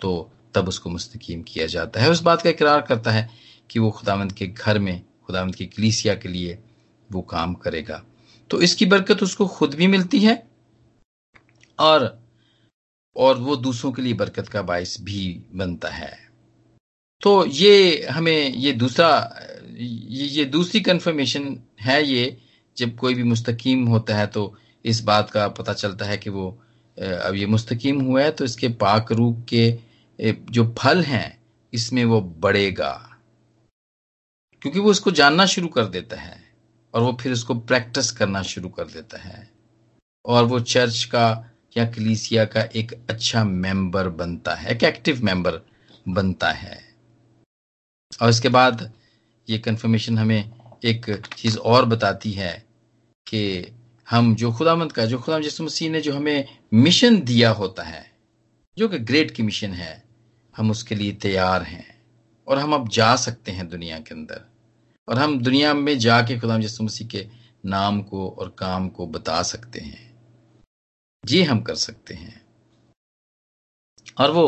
तो 0.00 0.30
तब 0.54 0.68
उसको 0.68 0.90
मुस्तकीम 0.90 1.42
किया 1.42 1.66
जाता 1.66 2.00
है। 2.00 2.10
उस 2.10 2.20
बात 2.22 2.42
का 2.42 2.50
इकरार 2.50 2.80
करता 2.80 3.10
है 3.10 3.28
कि 3.70 3.78
वो 3.78 3.90
खुदावंद 3.90 4.32
के 4.32 4.46
घर 4.46 4.78
में 4.78 5.02
खुदावंद 5.26 5.54
की 5.54 5.66
कलीसिया 5.66 6.14
के 6.14 6.28
लिए 6.28 6.58
वो 7.12 7.22
काम 7.22 7.54
करेगा। 7.54 8.02
तो 8.50 8.60
इसकी 8.60 8.86
बरकत 8.86 9.22
उसको 9.22 9.46
खुद 9.46 9.74
भी 9.74 9.86
मिलती 9.86 10.20
है 10.20 10.42
और 11.78 12.21
और 13.16 13.38
वो 13.38 13.56
दूसरों 13.56 13.92
के 13.92 14.02
लिए 14.02 14.12
बरकत 14.14 14.48
का 14.48 14.62
बायस 14.62 14.96
भी 15.00 15.44
बनता 15.54 15.88
है। 15.88 16.12
तो 17.22 17.44
ये 17.46 18.06
हमें 18.06 18.54
ये 18.54 18.72
दूसरा 18.72 19.08
ये, 19.68 20.44
दूसरी 20.44 20.80
कंफर्मेशन 20.80 21.56
है 21.80 22.02
ये 22.04 22.36
जब 22.76 22.96
कोई 22.96 23.14
भी 23.14 23.22
मुस्तकीम 23.22 23.86
होता 23.86 24.16
है 24.16 24.26
तो 24.26 24.54
इस 24.84 25.00
बात 25.02 25.30
का 25.30 25.46
पता 25.48 25.72
चलता 25.72 26.06
है 26.06 26.18
कि 26.18 26.30
वो 26.30 26.50
अब 26.96 27.34
ये 27.34 27.46
मुस्तकीम 27.46 28.00
हुआ 28.00 28.22
है 28.22 28.30
तो 28.30 28.44
इसके 28.44 28.68
पाक 28.80 29.12
रूप 29.12 29.46
के 29.48 29.78
जो 30.18 30.64
फल 30.78 31.02
हैं 31.02 31.42
इसमें 31.72 32.04
वो 32.04 32.20
बढ़ेगा। 32.20 32.92
क्योंकि 34.62 34.80
वो 34.80 34.90
इसको 34.90 35.10
जानना 35.10 35.46
शुरू 35.46 35.68
कर 35.68 35.84
देता 35.86 36.16
है 36.16 36.42
और 36.94 37.02
वो 37.02 37.16
फिर 37.20 37.32
उसको 37.32 37.54
प्रैक्टिस 37.54 38.10
करना 38.10 38.42
शुरू 38.42 38.68
कर 38.68 38.84
देता 38.84 39.18
है। 39.18 39.48
और 40.24 40.44
वो 40.44 40.60
चर्च 40.60 41.02
का 41.04 41.51
या 41.76 41.84
कलीसिया 41.84 42.44
का 42.44 42.60
एक 42.60 43.06
अच्छा 43.10 43.44
मेंबर 43.44 44.08
बनता 44.08 44.54
है, 44.54 44.70
एक 44.70 44.84
एक्टिव 44.84 45.24
मेंबर 45.24 45.60
बनता 46.08 46.50
है। 46.50 46.94
और 48.22 48.30
इसके 48.30 48.48
बाद 48.48 48.92
ये 49.50 49.58
कंफर्मेशन 49.58 50.18
हमें 50.18 50.50
एक 50.84 51.22
चीज़ 51.36 51.58
और 51.58 51.84
बताती 51.84 52.32
है 52.32 52.66
कि 53.28 53.66
हम 54.10 54.34
जो 54.34 54.52
खुदामंद 54.52 54.92
का, 54.92 55.06
जो 55.06 55.18
खुदा 55.18 55.38
यसु 55.38 55.64
मसीह 55.64 55.90
ने 55.90 56.00
जो 56.00 56.16
हमें 56.16 56.58
मिशन 56.74 57.20
दिया 57.20 57.50
होता 57.50 57.82
है, 57.82 58.12
जो 58.78 58.88
कि 58.88 58.98
ग्रेट 58.98 59.30
की 59.30 59.42
मिशन 59.42 59.70
है, 59.70 60.04
हम 60.56 60.70
उसके 60.70 60.94
लिए 60.94 61.12
तैयार 61.12 61.62
हैं। 61.62 62.02
और 62.48 62.58
हम 62.58 62.74
अब 62.74 62.88
जा 62.88 63.16
सकते 63.16 63.52
हैं 63.52 63.68
दुनिया 63.68 63.98
के 63.98 64.14
अंदर। 64.14 64.52
और 65.08 65.18
हम 65.18 65.42
दुनिया 65.42 65.74
में 65.74 65.98
जाके 65.98 66.38
खुदा 66.38 66.56
यसु 66.56 66.84
मसीह 66.84 67.08
के 67.08 67.26
नाम 67.66 68.02
को 68.02 68.28
और 68.28 68.56
काम 68.58 68.88
को 68.88 69.06
बता 69.06 69.42
सकते 69.42 69.80
हैं। 69.80 70.11
जी 71.24 71.42
हम 71.42 71.60
कर 71.62 71.74
सकते 71.74 72.14
हैं। 72.14 72.40
और 74.18 74.30
वो 74.30 74.46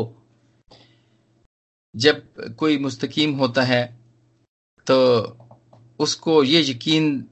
जब 1.94 2.22
कोई 2.58 2.78
मुस्तकीम 2.78 3.34
होता 3.34 3.62
है 3.62 3.84
तो 4.86 4.96
उसको 6.00 6.42
ये 6.44 6.60
यकीन 6.60 7.24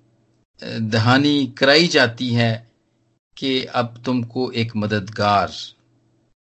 दहानी 0.63 1.47
कराई 1.59 1.89
जाती 1.89 2.29
है 2.29 2.53
कि 3.37 3.65
अब 3.65 4.03
तुमको 4.05 4.51
एक 4.53 4.73
मददगार, 4.77 5.53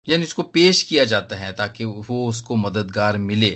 यानी 0.07 0.23
उसको 0.23 0.43
पेश 0.43 0.81
किया 0.83 1.03
जाता 1.05 1.35
है 1.35 1.51
ताकि 1.53 1.85
वो 1.85 2.27
उसको 2.27 2.55
मददगार 2.55 3.17
मिले, 3.19 3.51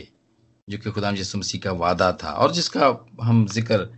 जो 0.68 0.78
कि 0.78 0.92
खुदाम 0.92 1.16
यसु 1.16 1.38
मसीह 1.38 1.62
का 1.62 1.72
वादा 1.74 2.12
था। 2.14 2.32
और 2.34 2.52
जिसका 2.54 2.88
हम 3.22 3.46
ज़िक्र 3.48 3.90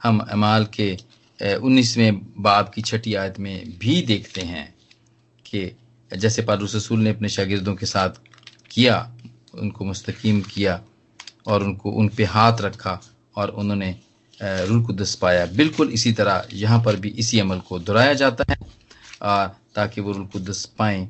हम 0.00 0.18
अमाल 0.20 0.66
के 0.78 0.96
उन्नीसवें 1.38 2.42
बाब 2.42 2.70
की 2.74 2.82
छठी 2.82 3.14
आयत 3.14 3.38
में 3.38 3.78
भी 3.78 4.00
देखते 4.02 4.40
हैं। 4.42 4.73
कि 5.54 5.70
जैसे 6.10 6.42
पारूस 6.42 6.74
रसूल 6.76 7.00
ने 7.00 7.10
अपने 7.10 7.28
शागिर्दों 7.28 7.74
के 7.74 7.86
साथ 7.86 8.20
किया, 8.70 8.96
उनको 9.54 9.84
मुस्तकीम 9.84 10.40
किया 10.44 10.80
और 11.46 11.62
उनको, 11.62 11.90
उन 11.90 12.08
पे 12.08 12.24
हाथ 12.26 12.60
रखा 12.60 13.00
और 13.36 13.50
उन्होंने 13.52 13.94
रूल 14.40 14.82
कुदस 14.84 15.14
पाया। 15.14 15.44
बिल्कुल 15.56 15.90
इसी 15.90 16.12
तरह 16.12 16.46
यहाँ 16.52 16.80
पर 16.84 16.96
भी 16.96 17.08
इसी 17.18 17.38
अमल 17.40 17.58
को 17.68 17.78
दोहराया 17.80 18.14
जाता 18.14 18.44
है 18.50 18.56
ताकि 19.74 20.00
वो 20.00 20.12
रूल 20.12 20.26
कुदस 20.26 20.64
पाएँ 20.78 21.08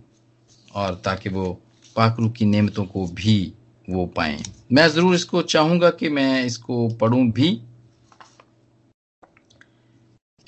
और 0.75 0.95
ताकि 1.05 1.29
वो 1.29 1.53
पाकरू 1.97 2.29
की 2.29 2.45
नेमतों 2.47 2.85
को 2.87 3.07
भी 3.15 3.53
वो 3.89 4.07
पाएँ। 4.17 4.43
मैं 4.73 4.89
ज़रूर 4.89 5.15
इसको 5.15 5.43
चाहूँगा 5.45 5.91
कि 5.91 6.09
मैं 6.09 6.45
इसको 6.45 6.89
पढ़ूं 7.01 7.31
भी। 7.33 7.49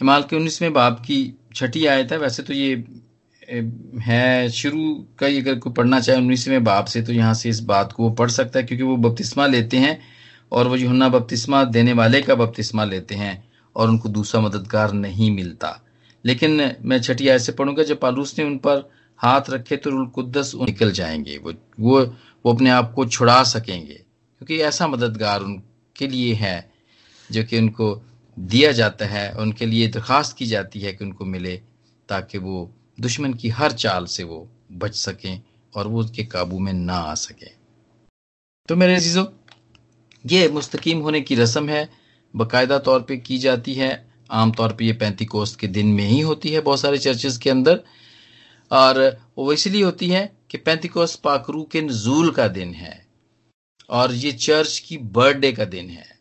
हिमाल 0.00 0.22
के 0.22 0.36
उन्नीसवें 0.36 0.72
बाब 0.72 1.02
की 1.06 1.18
छठी 1.54 1.84
आयत 1.86 2.12
है। 2.12 2.18
वैसे 2.18 2.42
तो 2.42 2.52
ये 2.52 2.74
है, 3.48 4.48
शुरू 4.50 5.06
का 5.18 5.26
ही 5.26 5.40
अगर 5.40 5.58
कोई 5.58 5.72
पढ़ना 5.72 6.00
चाहे 6.00 6.18
उन्नीसवें 6.18 6.64
बाप 6.64 6.84
से 6.84 7.02
तो 7.02 7.12
यहाँ 7.12 7.34
से 7.34 7.48
इस 7.48 7.60
बात 7.60 7.92
को 7.92 8.02
वो 8.02 8.10
पढ़ 8.10 8.30
सकता 8.30 8.58
है, 8.58 8.64
क्योंकि 8.64 8.84
वो 8.84 8.96
बपतिस्मा 8.96 9.46
लेते 9.46 9.76
हैं, 9.76 9.98
और 10.52 10.68
वो 10.68 10.76
यूहन्ना 10.76 11.08
बपतिस्मा 11.08 11.64
देने 11.64 11.92
वाले 11.92 12.20
का 12.22 12.34
बपतिस्मा 12.34 12.84
लेते 12.84 13.14
हैं, 13.14 13.44
और 13.76 13.88
उनको 13.88 14.08
दूसरा 14.08 14.40
मददगार 14.40 14.92
नहीं 14.92 15.30
मिलता। 15.30 15.80
लेकिन 16.24 16.70
मैं 16.82 17.00
छठी 17.00 17.28
आयत 17.28 17.40
से 17.40 17.52
पढ़ूँगा, 17.52 17.82
जब 17.82 18.00
पालूस 18.00 18.38
ने 18.38 18.44
उन 18.44 18.56
पर 18.58 18.88
हाथ 19.20 19.50
रखे 19.50 19.76
तो 19.76 19.90
रुल 19.90 20.06
कुद्दस 20.06 20.52
निकल 20.56 20.90
जाएँगे, 20.92 21.36
वो 21.38 21.52
वो 21.80 22.00
वो 22.44 22.52
अपने 22.52 22.70
आप 22.70 22.92
को 22.94 23.06
छुड़ा 23.06 23.42
सकेंगे, 23.42 23.94
क्योंकि 23.94 24.58
ऐसा 24.58 24.86
मददगार 24.88 25.40
उनके 25.40 26.06
लिए 26.08 26.34
है, 26.34 26.70
जो 27.32 27.44
कि 27.44 27.58
उनको 27.58 28.02
दिया 28.36 28.72
जाता 28.72 29.06
है, 29.06 29.32
उनके 29.32 29.66
लिए 29.66 29.88
दरखास्त 29.88 30.36
की 30.36 30.46
जाती 30.46 30.80
है 30.80 30.92
कि 30.92 31.04
उनको 31.04 31.24
मिले, 31.24 31.56
ताकि 32.08 32.38
वो 32.38 32.70
दुश्मन 33.00 33.34
की 33.34 33.48
हर 33.48 33.72
चाल 33.72 34.06
से 34.06 34.24
वो 34.24 34.50
बच 34.72 34.94
सकें 34.94 35.42
और 35.74 35.86
वो 35.86 36.00
उसके 36.00 36.24
काबू 36.24 36.58
में 36.58 36.72
ना 36.72 36.94
आ 36.94 37.14
सकें। 37.14 37.50
तो 38.68 38.76
मेरे 38.76 39.00
चीज़ों 39.00 39.26
ये 40.26 40.48
मुस्तकीम 40.48 40.98
होने 40.98 41.20
की 41.20 41.34
रस्म 41.34 41.68
है। 41.68 41.88
बाकायदा 42.36 42.78
तौर 42.78 43.02
पे 43.02 43.16
की 43.16 43.38
जाती 43.38 43.74
है। 43.74 44.12
आमतौर 44.30 44.72
पे 44.72 44.84
ये 44.84 44.92
पैंती 44.92 45.24
कोस्त 45.24 45.60
के 45.60 45.66
दिन 45.66 45.86
में 45.86 46.04
ही 46.04 46.20
होती 46.20 46.50
है 46.50 46.60
बहुत 46.60 46.80
सारे 46.80 46.98
चर्चेस 46.98 47.38
के 47.38 47.50
अंदर। 47.50 47.80
और 48.72 49.20
वो 49.38 49.52
इसलिए 49.52 49.82
होती 49.82 50.08
है 50.08 50.38
कि 50.50 50.58
पैंतीकोस 50.58 51.16
पाकरू 51.16 51.64
के 51.64 51.80
नजूल 51.80 52.30
का 52.30 52.48
दिन 52.48 52.74
है। 52.74 53.06
और 53.90 54.14
ये 54.14 54.32
चर्च 54.32 54.78
की 54.78 54.96
बर्थडे 54.96 55.52
का 55.52 55.64
दिन 55.64 55.90
है। 55.90 56.18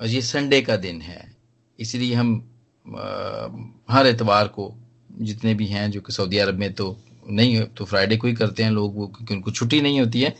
और 0.00 0.06
ये 0.06 0.22
संडे 0.22 0.62
का 0.62 0.76
दिन 0.76 1.02
है। 1.02 1.36
इसलिए 1.80 2.14
हम 2.14 2.48
आ, 2.88 3.48
हर 3.90 4.06
एतवार 4.06 4.48
को 4.48 4.76
जितने 5.20 5.54
भी 5.54 5.66
हैं 5.66 5.90
जो 5.90 6.00
कि 6.00 6.12
सऊदी 6.12 6.38
अरब 6.38 6.58
में 6.58 6.72
तो 6.72 6.96
नहीं 7.30 7.60
तो 7.76 7.84
फ्राइडे 7.84 8.16
को 8.16 8.26
ही 8.28 8.34
करते 8.34 8.62
हैं 8.62 8.70
लोग, 8.70 8.96
वो 8.96 9.06
क्योंकि 9.06 9.34
उनको 9.34 9.50
छुट्टी 9.50 9.80
नहीं 9.80 10.00
होती 10.00 10.22
है 10.22 10.34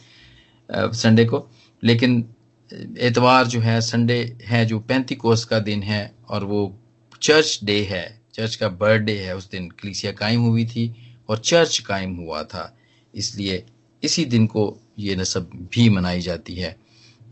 संडे 0.70 1.24
को। 1.24 1.46
लेकिन 1.82 2.24
एतवार 2.98 3.46
जो 3.46 3.60
है, 3.60 3.80
संडे 3.80 4.36
है 4.44 4.64
जो 4.66 4.78
पैंती 4.80 5.14
कोस 5.14 5.44
का 5.44 5.58
दिन 5.58 5.82
है 5.82 6.14
और 6.28 6.44
वो 6.44 6.78
चर्च 7.22 7.58
डे 7.64 7.82
है। 7.84 8.20
चर्च 8.34 8.54
का 8.56 8.68
बर्थडे 8.68 9.18
है, 9.18 9.36
उस 9.36 9.50
दिन 9.50 9.68
कलीसिया 9.70 10.12
कायम 10.12 10.40
हुई 10.40 10.64
थी 10.66 10.94
और 11.28 11.38
चर्च 11.38 11.78
कायम 11.78 12.14
हुआ 12.16 12.42
था। 12.42 12.76
इसलिए 13.14 13.64
इसी 14.02 14.24
दिन 14.24 14.46
को 14.46 14.78
ये 14.98 15.16
नसब 15.16 15.50
भी 15.72 15.88
मनाई 15.88 16.20
जाती 16.20 16.54
है, 16.54 16.76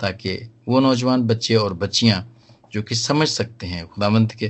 ताकि 0.00 0.36
वो 0.68 0.80
नौजवान 0.80 1.22
बच्चे 1.22 1.54
और 1.54 1.74
बच्चियाँ 1.74 2.26
जो 2.72 2.82
कि 2.82 2.94
समझ 2.94 3.28
सकते 3.28 3.66
हैं 3.66 3.86
खुदावंत 3.86 4.32
के 4.32 4.48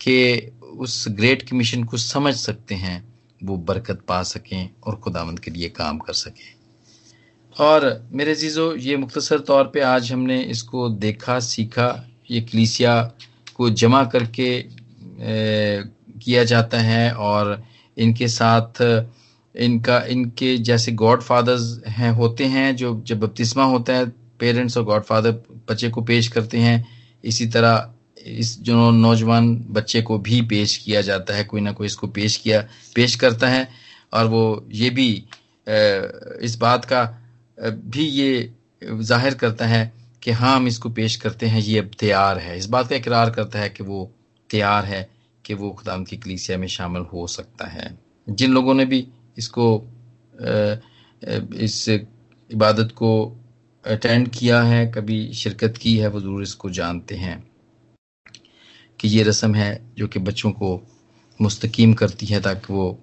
के 0.00 0.36
उस 0.76 1.04
ग्रेट 1.08 1.42
कमीशन 1.48 1.84
को 1.84 1.96
समझ 1.96 2.34
सकते 2.34 2.74
हैं 2.74 3.02
वो 3.44 3.56
बरकत 3.56 4.00
पा 4.08 4.22
सकें 4.22 4.68
और 4.84 4.96
खुदावंत 4.96 5.38
के 5.38 5.50
लिए 5.50 5.68
काम 5.68 5.98
कर 5.98 6.12
सकें। 6.12 6.54
और 7.56 8.08
मेरे 8.12 8.34
जीजो 8.34 8.74
ये 8.76 8.96
मुख्तसर 8.96 9.38
तौर 9.38 9.64
पे 9.64 9.80
आज 9.80 10.12
हमने 10.12 10.40
इसको 10.42 10.88
देखा 10.88 11.38
सीखा 11.40 11.88
ये 12.30 12.40
कलीसिया 12.40 13.00
को 13.56 13.70
जमा 13.70 14.04
करके 14.04 14.48
ए, 14.48 15.84
किया 16.22 16.44
जाता 16.44 16.78
है 16.78 17.12
और 17.12 17.62
इनके 17.96 18.28
साथ 18.28 18.82
इनका 19.54 19.98
इनके 20.08 20.56
जैसे 20.58 20.92
गॉड 20.92 21.22
फादर्स 21.22 21.80
हैं 21.88 22.10
होते 22.10 22.44
हैं 22.44 22.74
जो 22.76 23.02
जब 23.06 23.20
बपतिस्मा 23.20 23.64
होता 23.64 23.92
है 23.92 24.06
पेरेंट्स 24.38 24.76
और 24.76 24.84
गॉड 24.84 25.02
फादर 25.02 25.32
बच्चे 25.70 25.88
को 25.88 26.02
पेश 26.02 26.28
करते 26.28 26.58
हैं 26.58 26.76
इसी 27.24 27.46
तरह 27.46 27.92
इस 28.26 28.58
जो 28.60 28.90
नौजवान 28.92 29.54
बच्चे 29.70 30.02
को 30.02 30.18
भी 30.18 30.40
पेश 30.42 30.76
किया 30.76 31.00
जाता 31.02 31.34
है, 31.34 31.44
कोई 31.44 31.60
ना 31.60 31.72
कोई 31.72 31.86
इसको 31.86 32.06
पेश 32.08 32.36
किया, 32.36 32.60
पेश 32.94 33.14
करता 33.16 33.48
है। 33.48 33.68
और 34.12 34.26
वो 34.26 34.66
ये 34.72 34.90
भी 34.90 35.08
इस 36.42 36.56
बात 36.60 36.84
का 36.84 37.04
भी 37.58 38.04
ये 38.04 38.52
ज़ाहिर 38.82 39.34
करता 39.34 39.66
है 39.66 39.92
कि 40.22 40.30
हाँ 40.32 40.54
हम 40.56 40.66
इसको 40.68 40.90
पेश 40.90 41.16
करते 41.16 41.46
हैं, 41.46 41.60
ये 41.60 41.78
अब 41.78 41.90
तैयार 41.98 42.38
है। 42.38 42.56
इस 42.58 42.66
बात 42.66 42.88
का 42.88 42.96
इकरार 42.96 43.30
करता 43.30 43.58
है 43.58 43.68
कि 43.68 43.82
वो 43.84 44.10
तैयार 44.50 44.84
है 44.84 45.08
कि 45.44 45.54
वो 45.54 45.70
खुदाम 45.70 46.04
की 46.04 46.16
कलीसिया 46.16 46.58
में 46.58 46.66
शामिल 46.68 47.02
हो 47.12 47.26
सकता 47.26 47.66
है। 47.66 47.96
जिन 48.26 48.52
लोगों 48.52 48.74
ने 48.74 48.84
भी 48.84 49.06
इसको 49.38 49.66
इस 51.56 51.88
इबादत 51.88 52.92
को 52.96 53.10
अटेंड 53.84 54.28
किया 54.28 54.62
है, 54.62 54.86
कभी 54.86 55.32
शिरकत 55.34 55.76
की 55.76 55.96
है, 55.96 56.08
वो 56.08 56.20
ज़रूर 56.20 56.42
इसको 56.42 56.70
जानते 56.70 57.14
हैं। 57.14 57.45
कि 59.00 59.08
ये 59.08 59.22
रस्म 59.22 59.54
है 59.54 59.92
जो 59.98 60.08
कि 60.08 60.18
बच्चों 60.18 60.50
को 60.50 60.80
मुस्तकीम 61.40 61.94
करती 61.94 62.26
है 62.26 62.40
ताकि 62.40 62.72
वो 62.72 62.98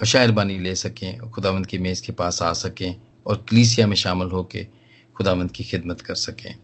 अशायर 0.00 0.32
बानी 0.32 0.58
ले 0.58 0.74
सकें 0.74 1.30
खुदावंद 1.30 1.66
की 1.66 1.78
मेज़ 1.78 2.02
के 2.02 2.12
पास 2.12 2.42
आ 2.42 2.52
सकें 2.52 2.94
और 3.26 3.44
कलीसिया 3.50 3.86
में 3.86 3.96
शामिल 3.96 4.28
होकर 4.28 4.66
खुदावंद 5.16 5.50
की 5.50 5.64
खिदमत 5.64 6.00
कर 6.00 6.14
सकें। 6.14 6.54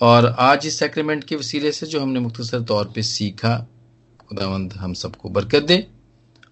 और 0.00 0.26
आज 0.26 0.66
इस 0.66 0.78
सेक्रेमेंट 0.78 1.24
के 1.24 1.36
वसीले 1.36 1.72
से 1.72 1.86
जो 1.86 2.00
हमने 2.00 2.20
मुख्तसर 2.20 2.62
तौर 2.62 2.92
पे 2.94 3.02
सीखा 3.02 3.56
खुदावंद 4.28 4.72
हम 4.72 4.94
सबको 4.94 5.28
बरकत 5.28 5.62
दे 5.62 5.86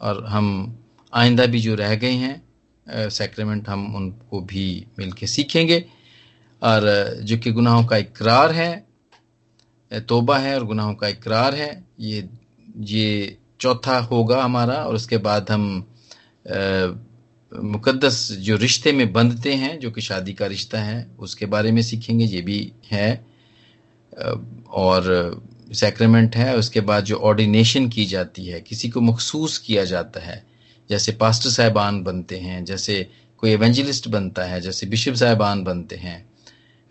और 0.01 0.25
हम 0.27 0.79
आइंदा 1.13 1.47
भी 1.47 1.61
जो 1.61 1.75
रह 1.75 1.95
गए 1.95 2.13
हैं 2.13 3.09
सेक्रेमेंट 3.11 3.69
हम 3.69 3.95
उनको 3.97 4.41
भी 4.41 4.87
मिल 4.99 5.13
के 5.13 5.27
सीखेंगे। 5.27 5.85
और 6.63 6.83
जो 7.23 7.39
कि 7.39 7.53
गुनाहों 7.53 7.85
का 7.87 7.97
इकरार 7.97 8.53
है 8.53 8.87
तोबा 10.01 10.39
है 10.39 10.55
और 10.55 10.65
गुनाहों 10.65 10.95
का 10.95 11.09
इकरार 11.09 11.55
है। 11.55 11.85
ये 12.01 12.29
ये 12.81 13.37
चौथा 13.61 13.99
होगा 13.99 14.43
हमारा 14.43 14.75
और 14.75 14.95
उसके 14.95 15.17
बाद 15.17 15.51
हम 15.51 15.87
मुकद्दस 17.53 18.33
जो 18.33 18.57
रिश्ते 18.57 18.93
में 18.93 19.13
बंधते 19.13 19.55
हैं, 19.55 19.79
जो 19.79 19.91
कि 19.91 20.01
शादी 20.01 20.33
का 20.33 20.47
रिश्ता 20.47 20.79
है, 20.79 21.11
उसके 21.19 21.47
बारे 21.47 21.73
में 21.73 21.83
सीखेंगे, 21.83 22.25
ये 22.25 22.41
भी 22.41 22.73
है। 22.91 23.25
और 24.71 25.43
सैक्रेमेंट 25.73 26.37
है, 26.37 26.57
उसके 26.57 26.81
बाद 26.81 27.05
जो 27.05 27.17
ऑर्डिनेशन 27.17 27.89
की 27.89 28.05
जाती 28.05 28.47
है, 28.47 28.61
किसी 28.61 28.89
को 28.89 29.01
मखसूस 29.01 29.59
किया 29.59 29.85
जाता 29.85 30.21
है, 30.21 30.47
जैसे 30.91 31.13
पास्टर 31.13 31.51
साहबान 31.51 32.03
बनते 32.03 32.39
हैं, 32.39 32.65
जैसे 32.65 33.11
कोई 33.39 33.51
एवेंजलिस्ट 33.51 34.09
बनता 34.09 34.45
है, 34.45 34.61
जैसे 34.61 34.87
बिशप 34.87 35.15
साहबान 35.15 35.65
बनते 35.65 35.97
हैं, 35.97 36.31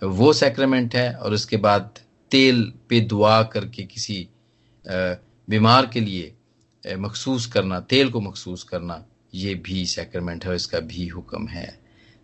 वो 0.04 0.34
सैक्रेमेंट 0.34 0.96
है 0.96 1.14
और 1.14 1.34
उसके 1.34 1.58
बाद 1.58 2.00
तेल 2.34 2.62
पे 2.90 3.00
दुआ 3.12 3.42
करके 3.54 3.84
किसी 3.86 4.28
बीमार 5.48 5.90
के 5.94 6.00
लिए 6.02 6.96
मखसूस 7.00 7.46
करना, 7.48 7.80
तेल 7.82 8.10
को 8.12 8.22
मखसूस 8.22 8.64
करना, 8.64 9.04
ये 9.36 9.54
भी 9.58 9.86
सैक्रेमेंट 9.88 10.46
है 10.46 10.56
इसका 10.56 10.80
भी 10.82 11.08
हुक्म 11.08 11.48
है। 11.48 11.68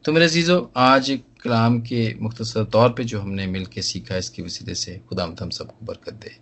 तो 0.06 0.12
मेरे 0.13 0.30
चीज़ों 0.30 0.62
आज 0.78 1.19
कलाम 1.43 1.80
के 1.82 2.02
मुख्तर 2.22 2.63
तौर 2.65 2.89
पे 2.93 3.04
जो 3.04 3.19
हमने 3.19 3.45
मिल 3.48 3.65
के 3.67 3.82
सीखा, 3.82 4.17
इसकी 4.17 4.41
वसीले 4.41 4.76
से 4.76 4.98
खुदा 5.10 5.24
हम 5.24 5.50
सबको 5.52 5.86
बरकत 5.86 6.13
दे। 6.15 6.36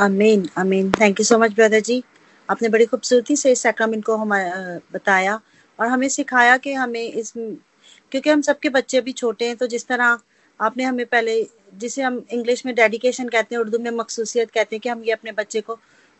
अमीन 0.00 0.48
अमीन 0.58 0.90
thank 1.00 1.20
you 1.20 1.24
so 1.26 1.38
much 1.38 1.54
brother 1.54 1.80
ji. 1.82 2.02
आपने 2.48 2.68
बड़ी 2.68 2.84
खूबसूरती 2.86 3.36
से 3.36 3.52
इस 3.52 3.62
सैक्रामेंट 3.62 4.04
को 4.04 4.16
हमें 4.16 4.80
बताया 4.94 5.40
और 5.78 5.86
हमें 5.88 6.08
सिखाया 6.10 6.56
कि 6.56 6.72
हमें 6.74 7.02
इस, 7.02 7.32
क्योंकि 7.32 8.30
हम 8.30 8.42
सबके 8.42 8.68
बच्चे 8.70 8.98
अभी 8.98 9.12
छोटे 9.14 9.46
हैं 9.46 9.56
तो 9.56 9.66
जिस 9.66 9.86
तरह 9.86 10.18
आपने 10.62 10.84
हमें 10.84 11.06
पहले 11.06 11.42
जिसे 11.74 12.02
हम 12.02 12.24
इंग्लिश 12.32 12.64
में 12.66 12.74
डेडिकेशन 12.74 13.28
कहते 13.28 13.54
हैं, 13.54 13.60
उर्दू 13.60 13.78
में 13.78 13.90
मखसूसियत 13.92 14.50
कहते 14.50 14.76
हैं 14.76 14.80
कि 14.80 14.88
हम 14.88 15.02
ये 15.04 15.12
अपने 15.12 15.32
बच्चे 15.32 15.60
को 15.60 15.74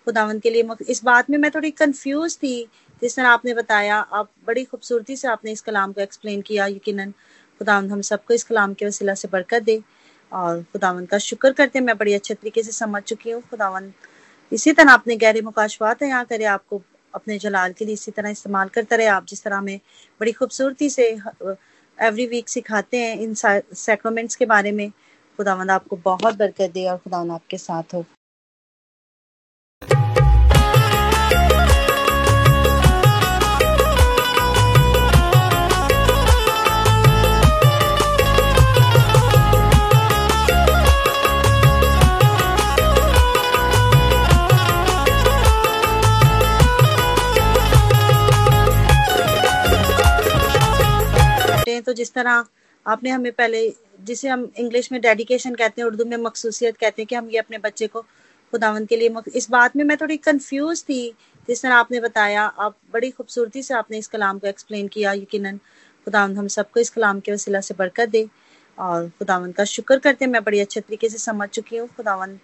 खुदावन 0.07 0.39
के 0.39 0.51
लिए 0.51 0.65
इस 0.89 1.03
बात 1.05 1.31
में 1.31 1.39
मैं 1.39 1.51
थोड़ी 1.51 1.71
कंफ्यूज 1.73 2.37
थी, 2.39 2.63
जिस 3.03 3.17
तरह 3.17 3.29
आपने 3.29 3.55
बताया, 3.55 3.97
आप 3.97 4.31
बड़ी 4.47 4.65
खूबसूरती 4.65 5.17
से 5.17 5.29
आपने 5.29 5.53
इस 5.53 5.61
कलाम 5.63 5.93
को 5.93 6.01
एक्सप्लेन 6.01 6.41
किया 6.43 6.67
यकीन 6.69 7.11
खुदावन 7.61 7.91
हम 7.91 8.01
सबको 8.03 8.35
इस 8.35 8.45
कलाम 8.45 8.75
के 8.75 8.87
वसीला 8.87 9.15
से 9.15 9.29
बरकत 9.33 9.63
दे, 9.63 9.81
और 10.33 10.63
खुदावन 10.73 11.07
का 11.07 11.19
शुक्र 11.21 11.53
करते 11.53 11.79
हैं। 11.79 11.85
मैं 11.87 11.97
बड़ी 11.99 12.15
अच्छे 12.15 12.35
तरीके 12.35 12.63
से 12.63 12.73
समझ 12.73 13.03
चुकी 13.03 13.31
हूँ। 13.31 13.43
खुदावन 13.51 13.93
इसी 14.53 14.73
तरह 14.73 14.93
अपने 14.93 15.17
गहरे 15.17 15.41
मुकाशवात 15.43 16.03
यहाँ 16.03 16.25
करे 16.25 16.45
आपको 16.47 16.83
अपने 17.15 17.39
जलाल 17.39 17.73
के 17.73 17.85
लिए 17.85 17.95
इसी 17.95 18.11
तरह 18.11 18.31
इस्तेमाल 18.31 18.69
करता 18.75 18.97
रहे। 18.97 19.07
आप 19.09 19.27
जिस 19.29 19.43
तरह 19.45 19.57
हमें 19.57 19.81
बड़ी 20.21 20.33
खूबसूरती 20.33 20.89
से 20.91 21.11
एवरी 22.03 22.27
वीक 22.27 22.49
सिखाते 22.49 22.97
हैं 22.97 23.17
इन 23.21 23.35
सैक्रोमेंट्स 23.35 24.37
के 24.37 24.47
बारे 24.47 24.73
में। 24.73 24.89
खुदावंद 25.39 25.71
आपको 25.71 25.97
बहुत 26.05 26.37
बरकत 26.37 26.71
दे 26.71 26.87
और 26.89 26.97
खुदावंद 26.99 27.33
आपके 27.33 27.59
साथ 27.59 27.95
हो। 27.95 28.05
तो 51.93 51.97
जिस 51.97 52.13
तरह 52.13 52.45
आपने 52.87 53.11
हमें 53.11 53.33
पहले, 53.33 53.59
जिसे 54.01 54.29
हम 54.29 54.51
इंग्लिश 54.59 54.91
में 54.93 55.01
डेडिकेशन 55.01 55.55
कहते 55.55 55.81
हैं, 55.81 55.87
उर्दू 55.87 56.05
में 56.05 56.17
मखसूसियत 56.19 56.77
कहते 56.77 57.03
हैं 57.03 57.07
कि 57.07 57.15
हम 57.15 57.29
ये 57.31 57.39
अपने 57.39 57.59
बच्चे 57.59 57.87
को 57.87 58.01
खुदावंत 58.53 58.89
के 58.89 58.97
लिए 58.97 59.11
इस 59.37 59.49
बात 59.51 59.77
में 59.77 59.83
मैं 59.85 59.97
थोड़ी 59.97 60.17
कंफ्यूज 60.19 60.83
थी, 60.85 61.03
जिस 61.49 61.63
तरह 61.63 61.75
आपने 61.75 62.01
बताया, 62.01 62.45
आप 62.45 62.77
बड़ी 62.93 63.11
खूबसूरती 63.11 63.63
से 63.63 63.75
आपने 63.75 63.99
इस 63.99 64.07
कलाम 64.09 64.39
को 64.39 64.47
एक्सप्लेन 64.47 64.89
किया, 64.89 65.13
यकीनन 65.13 65.59
खुदावंत 66.07 66.39
हम 66.39 66.49
सबको 66.49 66.81
इस 66.81 66.91
कलाम 66.91 67.21
के 67.21 67.33
वसीला 67.33 67.61
से 67.61 67.75
बरकत 67.75 68.09
दे, 68.09 68.27
और 68.79 69.09
खुदावंत 69.19 69.57
का 69.57 69.65
शुक्र 69.67 69.99
करते 69.99 70.25
हैं। 70.25 70.33
मैं 70.33 70.43
बड़ी 70.45 70.61
अच्छे 70.61 70.81
तरीके 70.81 71.09
से 71.09 71.19
समझ 71.19 71.49
चुकी 71.51 71.77
हूँ। 71.77 71.89
खुदावंत 71.97 72.41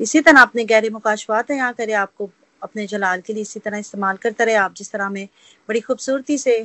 इसी 0.00 0.20
तरह 0.20 0.40
आपने 0.40 0.64
गहरे 0.64 0.90
मुकाशवात 0.90 1.50
यहाँ 1.50 1.72
करे 1.74 1.92
आपको 1.98 2.30
अपने 2.62 2.86
जलाल 2.86 3.20
के 3.20 3.32
लिए 3.32 3.42
इसी 3.42 3.60
तरह 3.60 3.78
इस्तेमाल 3.78 4.16
करते 4.22 4.44
रहे। 4.44 4.54
आप 4.56 4.74
जिस 4.76 4.92
तरह 4.92 5.04
हमें 5.04 5.28
बड़ी 5.68 5.80
खूबसूरती 5.80 6.38
से 6.38 6.56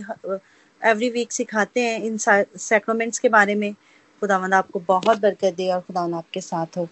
एवरी 0.81 1.09
वीक 1.09 1.31
सिखाते 1.31 1.81
हैं 1.81 1.99
इन 2.03 2.17
सैक्रोमेंट्स 2.17 3.19
के 3.19 3.29
बारे 3.29 3.55
में। 3.55 3.73
खुदावंद 4.21 4.53
आपको 4.53 4.79
बहुत 4.87 5.19
बरकत 5.21 5.53
दे 5.57 5.69
और 5.71 5.81
खुदावंद 5.81 6.15
आपके 6.15 6.41
साथ 6.41 6.77
हो। 6.77 6.87